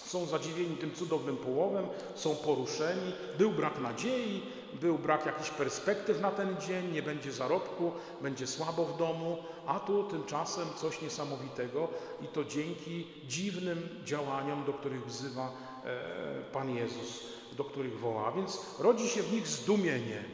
[0.07, 3.13] Są zadziwieni tym cudownym połowem, są poruszeni.
[3.39, 4.43] Był brak nadziei,
[4.81, 7.93] był brak jakichś perspektyw na ten dzień, nie będzie zarobku,
[8.23, 11.89] będzie słabo w domu, a tu tymczasem coś niesamowitego
[12.23, 15.53] i to dzięki dziwnym działaniom, do których wzywa
[15.85, 18.33] e, Pan Jezus do których woła.
[18.33, 20.25] Więc rodzi się w nich zdumienie.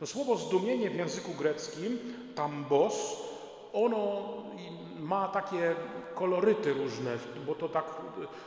[0.00, 1.98] To słowo zdumienie w języku greckim,
[2.34, 3.16] tambos,
[3.72, 4.22] ono
[4.98, 5.74] ma takie
[6.16, 7.84] koloryty różne, bo to tak,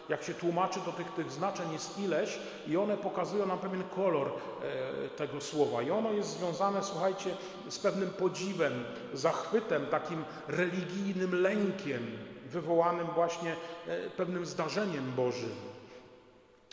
[0.10, 4.28] jak się tłumaczy, to tych, tych znaczeń jest ileś i one pokazują nam pewien kolor
[4.28, 5.82] e, tego słowa.
[5.82, 7.36] I ono jest związane, słuchajcie,
[7.70, 13.56] z pewnym podziwem, zachwytem, takim religijnym lękiem, wywołanym właśnie
[13.88, 15.69] e, pewnym zdarzeniem Bożym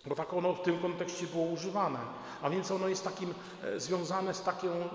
[0.06, 1.98] bo tak ono w tym kontekście było używane.
[2.42, 3.34] A więc ono jest takim,
[3.64, 4.44] e, związane z,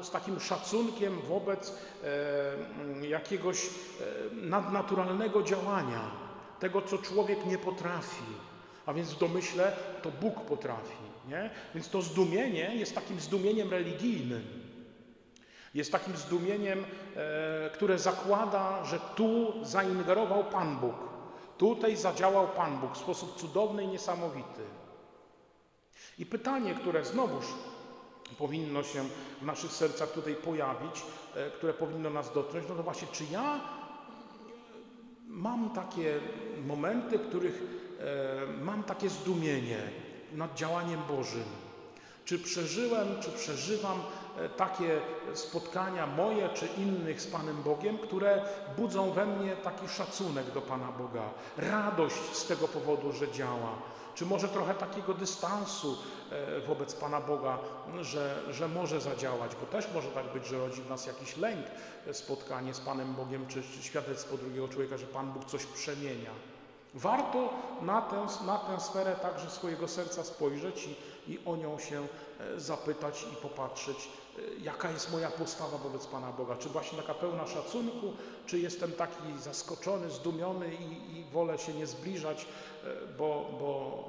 [0.01, 1.75] z takim szacunkiem wobec
[3.03, 3.69] e, jakiegoś e,
[4.35, 6.11] nadnaturalnego działania,
[6.59, 8.23] tego, co człowiek nie potrafi.
[8.85, 10.97] A więc w domyśle to Bóg potrafi.
[11.27, 11.49] Nie?
[11.75, 14.61] Więc to zdumienie jest takim zdumieniem religijnym.
[15.73, 16.85] Jest takim zdumieniem,
[17.15, 20.95] e, które zakłada, że tu zaingerował Pan Bóg.
[21.57, 24.80] Tutaj zadziałał Pan Bóg w sposób cudowny i niesamowity.
[26.21, 27.45] I pytanie, które znowuż
[28.37, 29.03] powinno się
[29.41, 31.03] w naszych sercach tutaj pojawić,
[31.35, 33.59] e, które powinno nas dotknąć, no to właśnie, czy ja
[35.27, 36.19] mam takie
[36.65, 37.63] momenty, w których
[37.99, 39.77] e, mam takie zdumienie
[40.33, 41.43] nad działaniem Bożym.
[42.25, 43.99] Czy przeżyłem, czy przeżywam
[44.37, 45.01] e, takie
[45.33, 48.45] spotkania moje czy innych z Panem Bogiem, które
[48.77, 53.75] budzą we mnie taki szacunek do Pana Boga, radość z tego powodu, że działa,
[54.21, 55.97] czy może trochę takiego dystansu
[56.31, 57.59] e, wobec Pana Boga,
[58.01, 61.65] że, że może zadziałać, bo też może tak być, że rodzi w nas jakiś lęk,
[62.07, 66.29] e, spotkanie z Panem Bogiem, czy, czy świadectwo drugiego człowieka, że Pan Bóg coś przemienia.
[66.93, 70.89] Warto na tę, na tę sferę także swojego serca spojrzeć
[71.27, 72.07] i, i o nią się
[72.39, 74.09] e, zapytać i popatrzeć,
[74.61, 76.55] jaka jest moja postawa wobec Pana Boga.
[76.55, 78.13] Czy właśnie taka pełna szacunku,
[78.45, 82.45] czy jestem taki zaskoczony, zdumiony i, i wolę się nie zbliżać,
[83.17, 84.03] bo, bo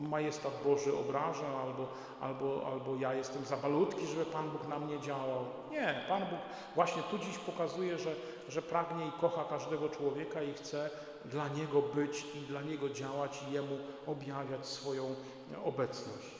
[0.00, 1.88] majestat Boży obraża, albo,
[2.20, 5.44] albo, albo ja jestem za malutki, żeby Pan Bóg na mnie działał.
[5.70, 6.38] Nie, Pan Bóg
[6.74, 8.14] właśnie tu dziś pokazuje, że,
[8.48, 10.90] że pragnie i kocha każdego człowieka i chce
[11.24, 15.14] dla Niego być i dla Niego działać i Jemu objawiać swoją
[15.64, 16.33] obecność.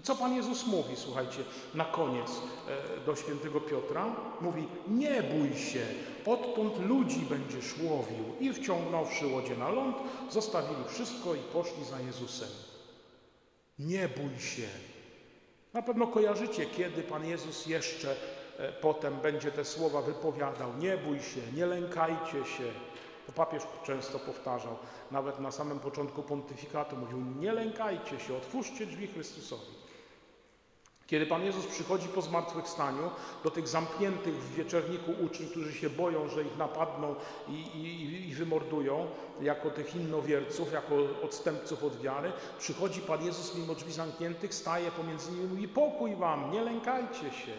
[0.00, 1.38] I co Pan Jezus mówi, słuchajcie,
[1.74, 4.06] na koniec e, do świętego Piotra?
[4.40, 5.86] Mówi, nie bój się,
[6.26, 8.24] odtąd ludzi będziesz łowił.
[8.40, 9.96] I wciągnąwszy łodzie na ląd,
[10.30, 12.48] zostawili wszystko i poszli za Jezusem.
[13.78, 14.68] Nie bój się.
[15.72, 18.16] Na pewno kojarzycie, kiedy Pan Jezus jeszcze
[18.58, 20.76] e, potem będzie te słowa wypowiadał.
[20.76, 22.72] Nie bój się, nie lękajcie się.
[23.26, 24.76] To papież często powtarzał.
[25.10, 29.79] Nawet na samym początku pontyfikatu mówił, nie lękajcie się, otwórzcie drzwi Chrystusowi.
[31.10, 33.10] Kiedy Pan Jezus przychodzi po zmartwychwstaniu
[33.44, 37.14] do tych zamkniętych w wieczerniku uczniów, którzy się boją, że ich napadną
[37.48, 39.06] i, i, i wymordują,
[39.42, 45.30] jako tych innowierców, jako odstępców od wiary, przychodzi Pan Jezus mimo drzwi zamkniętych, staje pomiędzy
[45.32, 47.52] nimi i mówi pokój wam, nie lękajcie się.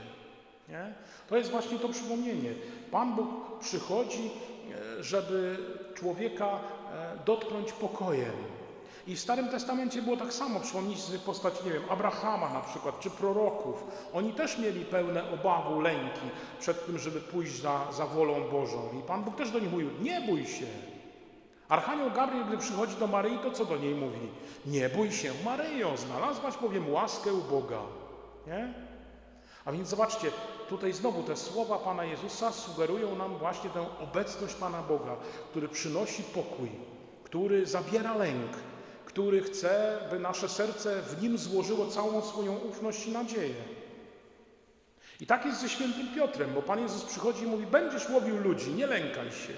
[0.69, 0.93] Nie?
[1.29, 2.53] To jest właśnie to przypomnienie.
[2.91, 4.31] Pan Bóg przychodzi,
[4.99, 5.57] e, żeby
[5.93, 6.59] człowieka
[6.93, 8.60] e, dotknąć pokojem.
[9.07, 10.59] I w Starym Testamencie było tak samo.
[10.59, 13.83] Przypomnijcie postać, nie wiem, Abrahama na przykład, czy proroków.
[14.13, 16.29] Oni też mieli pełne obawu, lęki
[16.59, 18.89] przed tym, żeby pójść za, za wolą Bożą.
[18.99, 20.65] I Pan Bóg też do nich mówił, nie bój się.
[21.69, 24.19] Archanioł Gabriel, gdy przychodzi do Maryi, to co do niej mówi?
[24.65, 27.79] Nie bój się, Maryjo, znalazłaś bowiem łaskę u Boga.
[28.47, 28.73] Nie?
[29.65, 30.31] A więc zobaczcie,
[30.69, 35.15] tutaj znowu te słowa Pana Jezusa sugerują nam właśnie tę obecność Pana Boga,
[35.49, 36.69] który przynosi pokój,
[37.23, 38.51] który zabiera lęk,
[39.05, 43.63] który chce, by nasze serce w nim złożyło całą swoją ufność i nadzieję.
[45.19, 48.73] I tak jest ze świętym Piotrem, bo Pan Jezus przychodzi i mówi: Będziesz łowił ludzi,
[48.73, 49.53] nie lękaj się.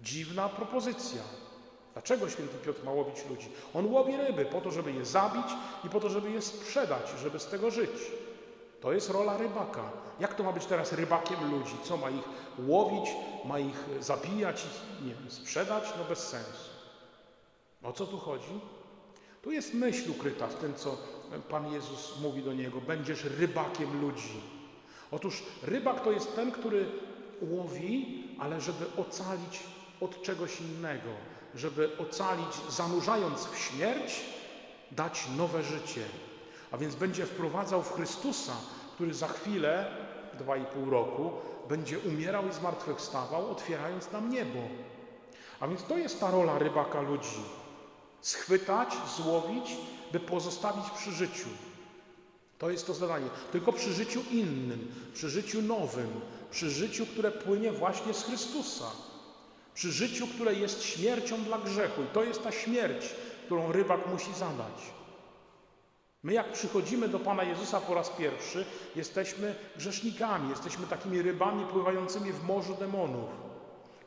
[0.00, 1.22] Dziwna propozycja.
[1.92, 3.48] Dlaczego święty Piotr ma łowić ludzi?
[3.74, 5.46] On łowi ryby po to, żeby je zabić
[5.84, 7.90] i po to, żeby je sprzedać, żeby z tego żyć.
[8.80, 9.90] To jest rola rybaka.
[10.20, 11.74] Jak to ma być teraz rybakiem ludzi?
[11.84, 12.24] Co ma ich
[12.58, 13.10] łowić,
[13.44, 14.64] ma ich zabijać
[15.04, 15.84] nie wiem, sprzedać?
[15.98, 16.69] No bez sensu.
[17.82, 18.60] O co tu chodzi?
[19.42, 20.96] Tu jest myśl ukryta w tym, co
[21.48, 24.40] Pan Jezus mówi do niego: Będziesz rybakiem ludzi.
[25.10, 26.86] Otóż rybak to jest ten, który
[27.42, 29.60] łowi, ale żeby ocalić
[30.00, 31.10] od czegoś innego,
[31.54, 34.24] żeby ocalić, zanurzając w śmierć,
[34.92, 36.04] dać nowe życie.
[36.70, 38.52] A więc będzie wprowadzał w Chrystusa,
[38.94, 39.96] który za chwilę,
[40.38, 41.30] dwa i pół roku,
[41.68, 44.58] będzie umierał i zmartwychwstawał, otwierając nam niebo.
[45.60, 47.59] A więc to jest ta rola rybaka ludzi.
[48.22, 49.76] Schwytać, złowić,
[50.12, 51.48] by pozostawić przy życiu.
[52.58, 53.26] To jest to zadanie.
[53.52, 58.90] Tylko przy życiu innym, przy życiu nowym, przy życiu, które płynie właśnie z Chrystusa.
[59.74, 62.02] Przy życiu, które jest śmiercią dla grzechu.
[62.02, 63.14] I to jest ta śmierć,
[63.46, 64.74] którą rybak musi zadać.
[66.22, 68.64] My, jak przychodzimy do Pana Jezusa po raz pierwszy,
[68.96, 73.49] jesteśmy grzesznikami, jesteśmy takimi rybami pływającymi w morzu demonów.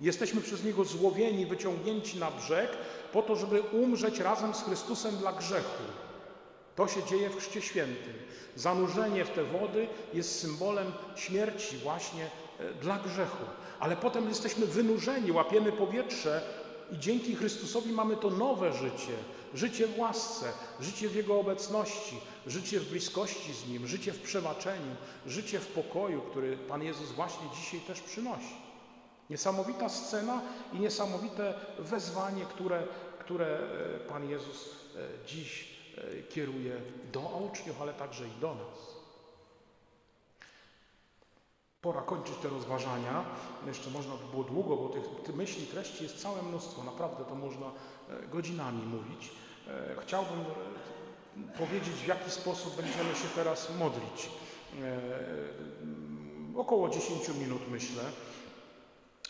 [0.04, 2.70] Jesteśmy przez Niego złowieni, wyciągnięci na brzeg,
[3.14, 5.84] po to, żeby umrzeć razem z Chrystusem dla grzechu.
[6.76, 8.14] To się dzieje w Chrzcie Świętym.
[8.56, 13.44] Zanurzenie w te wody jest symbolem śmierci właśnie e, dla grzechu.
[13.80, 16.42] Ale potem jesteśmy wynurzeni, łapiemy powietrze
[16.92, 19.14] i dzięki Chrystusowi mamy to nowe życie.
[19.54, 20.46] Życie w łasce,
[20.82, 22.16] życie w Jego obecności,
[22.48, 24.96] życie w bliskości z Nim, życie w przebaczeniu,
[25.28, 28.63] życie w pokoju, który Pan Jezus właśnie dzisiaj też przynosi.
[29.30, 30.42] Niesamowita scena
[30.74, 32.84] i niesamowite wezwanie, które,
[33.20, 35.68] które e, Pan Jezus e, dziś
[35.98, 38.94] e, kieruje do uczniów, ale także i do nas.
[41.82, 43.26] Pora kończyć te rozważania.
[43.68, 46.84] Jeszcze można by było długo, bo tych, myśli, treści jest całe mnóstwo.
[46.84, 47.72] Naprawdę to można
[48.32, 49.32] godzinami mówić.
[50.02, 50.46] Chciałbym
[51.58, 54.30] powiedzieć, w jaki sposób będziemy się teraz modlić.
[56.56, 58.04] Około 10 minut myślę.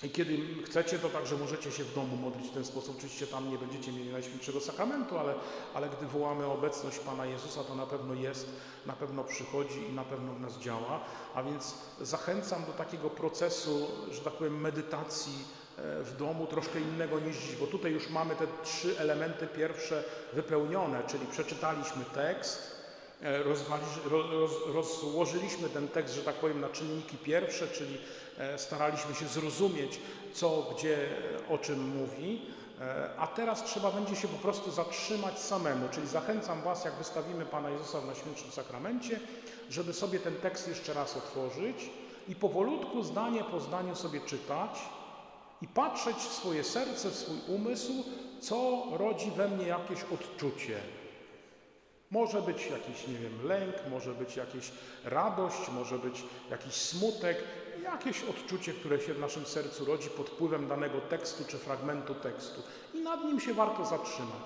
[0.03, 2.95] I kiedy chcecie, to także możecie się w domu modlić w ten sposób.
[2.97, 5.33] Oczywiście tam nie będziecie mieli Najświętszego Sakramentu, ale,
[5.73, 8.49] ale gdy wołamy obecność Pana Jezusa, to na pewno jest,
[8.85, 10.99] na pewno przychodzi i na pewno w nas działa.
[11.35, 15.33] A więc zachęcam do takiego procesu, że tak powiem, medytacji
[15.77, 20.03] e, w domu troszkę innego niż dziś, bo tutaj już mamy te trzy elementy pierwsze
[20.33, 22.72] wypełnione, czyli przeczytaliśmy tekst,
[24.73, 27.97] rozłożyliśmy ten tekst, że tak powiem, na czynniki pierwsze, czyli
[28.37, 29.99] e, staraliśmy się zrozumieć,
[30.33, 30.97] co, gdzie,
[31.49, 32.41] o czym mówi,
[32.81, 37.45] e, a teraz trzeba będzie się po prostu zatrzymać samemu, czyli zachęcam Was, jak wystawimy
[37.45, 39.19] Pana Jezusa w Najświętszym Sakramencie,
[39.69, 41.89] żeby sobie ten tekst jeszcze raz otworzyć
[42.27, 44.79] i powolutku, zdanie po zdaniu sobie czytać
[45.61, 47.93] i patrzeć w swoje serce, w swój umysł,
[48.41, 51.02] co rodzi we mnie jakieś odczucie.
[52.13, 54.71] Może być jakiś, nie wiem, lęk, może być jakaś
[55.03, 57.37] radość, może być jakiś smutek,
[57.83, 62.61] jakieś odczucie, które się w naszym sercu rodzi pod wpływem danego tekstu czy fragmentu tekstu.
[62.93, 64.45] I nad nim się warto zatrzymać.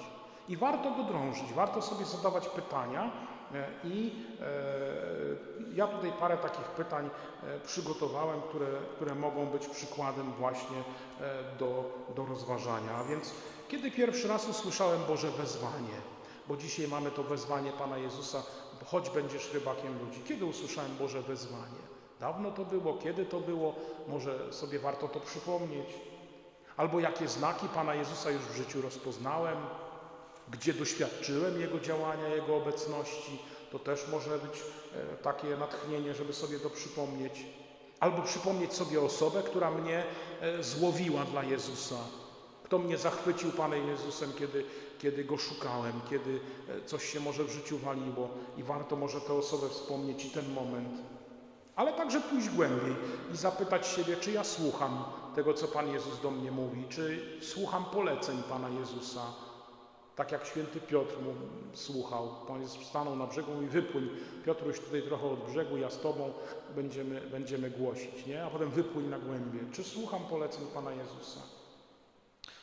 [0.49, 3.11] I warto go drążyć, warto sobie zadawać pytania.
[3.53, 4.11] e, I
[4.41, 7.09] e, ja tutaj parę takich pytań
[7.43, 10.77] e, przygotowałem, które, które mogą być przykładem właśnie
[11.21, 12.95] e, do, do rozważania.
[12.95, 13.33] A więc
[13.67, 16.16] kiedy pierwszy raz usłyszałem Boże wezwanie?
[16.47, 18.43] Bo dzisiaj mamy to wezwanie Pana Jezusa,
[18.85, 20.21] choć będziesz rybakiem ludzi.
[20.27, 21.87] Kiedy usłyszałem Boże wezwanie?
[22.19, 23.75] Dawno to było, kiedy to było?
[24.07, 25.87] Może sobie warto to przypomnieć.
[26.77, 29.57] Albo jakie znaki Pana Jezusa już w życiu rozpoznałem,
[30.51, 33.39] gdzie doświadczyłem Jego działania, Jego obecności.
[33.71, 34.61] To też może być
[34.95, 37.45] e, takie natchnienie, żeby sobie to przypomnieć.
[37.99, 40.03] Albo przypomnieć sobie osobę, która mnie
[40.41, 41.97] e, złowiła dla Jezusa.
[42.63, 44.65] Kto mnie zachwycił Panem Jezusem, kiedy,
[44.99, 46.39] kiedy Go szukałem, kiedy
[46.69, 50.53] e, coś się może w życiu waliło i warto może tę osobę wspomnieć i ten
[50.53, 51.01] moment.
[51.75, 52.95] Ale także pójść głębiej
[53.33, 55.03] i zapytać siebie, czy ja słucham
[55.35, 59.21] tego, co Pan Jezus do mnie mówi, czy słucham poleceń Pana Jezusa,
[60.15, 61.33] tak jak święty Piotr mu
[61.73, 62.29] słuchał.
[62.47, 64.09] Pan Jezus stanął na brzegu i wypłyń.
[64.45, 66.33] Piotruś tutaj trochę od brzegu, ja z Tobą
[66.75, 68.43] będziemy, będziemy głosić, nie?
[68.45, 69.59] A potem wypłyń na głębie.
[69.73, 71.56] Czy słucham poleceń Pana Jezusa?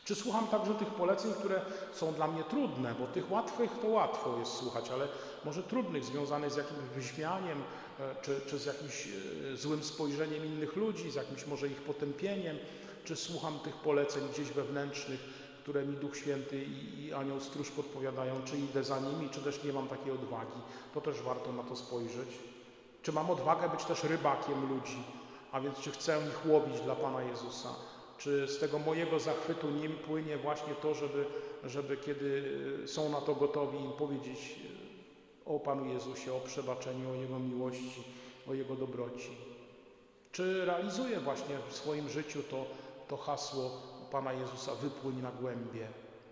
[0.05, 1.61] Czy słucham także tych poleceń, które
[1.95, 5.09] są dla mnie trudne, bo tych łatwych to łatwo jest słuchać, ale
[5.45, 7.63] może trudnych, związanych z jakimś wyśmianiem,
[8.01, 9.09] e, czy, czy z jakimś
[9.53, 12.57] e, złym spojrzeniem innych ludzi, z jakimś może ich potępieniem,
[13.05, 15.21] czy słucham tych poleceń gdzieś wewnętrznych,
[15.63, 19.65] które mi Duch Święty i, i Anioł Stróż podpowiadają, czy idę za nimi, czy też
[19.65, 20.61] nie mam takiej odwagi.
[20.95, 22.29] To też warto na to spojrzeć.
[23.03, 25.05] Czy mam odwagę być też rybakiem ludzi,
[25.53, 27.69] a więc czy chcę ich łowić dla Pana Jezusa.
[28.19, 31.25] Czy z tego mojego zachwytu nim płynie właśnie to, żeby,
[31.65, 32.43] żeby kiedy
[32.87, 34.61] są na to gotowi im powiedzieć
[35.47, 38.05] o Panu Jezusie, o przebaczeniu, o Jego miłości,
[38.49, 39.31] o Jego dobroci?
[40.33, 42.67] Czy realizuję właśnie w swoim życiu to,
[43.09, 43.71] to hasło
[44.11, 45.89] Pana Jezusa, wypłyń na głębie?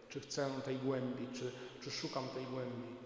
[0.08, 1.52] Czy chcę tej głębi, czy,
[1.84, 3.02] czy szukam tej głębi?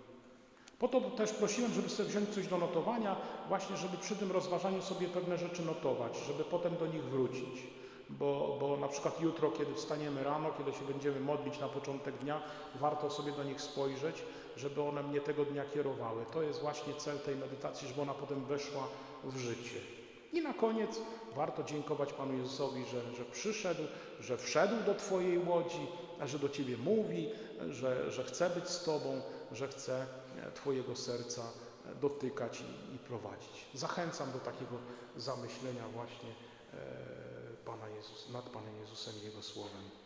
[0.79, 3.17] Po to też prosiłem, żeby sobie wziąć coś do notowania,
[3.49, 7.63] właśnie żeby przy tym rozważaniu sobie pewne rzeczy notować, żeby potem do nich wrócić
[8.11, 12.43] bo, bo na przykład jutro, kiedy wstaniemy rano, kiedy się będziemy modlić na początek dnia,
[12.75, 14.23] warto sobie do nich spojrzeć,
[14.57, 16.25] żeby one mnie tego dnia kierowały.
[16.33, 18.89] To jest właśnie cel tej medytacji, żeby ona potem weszła
[19.25, 19.81] w życie.
[20.33, 21.01] I na koniec
[21.35, 23.83] warto dziękować Panu Jezusowi, że, że przyszedł,
[24.21, 25.87] że wszedł do Twojej łodzi,
[26.27, 27.31] że do Ciebie mówi,
[27.71, 29.21] że, że chce być z Tobą,
[29.53, 30.07] że chce
[30.55, 31.43] Twojego serca
[32.01, 33.67] dotykać i, i prowadzić.
[33.75, 34.77] Zachęcam do takiego
[35.17, 36.31] zamyślenia właśnie.
[36.75, 37.26] E,
[37.67, 40.06] Pana Jezus, nad Panem Jezusem i Jego Słowem.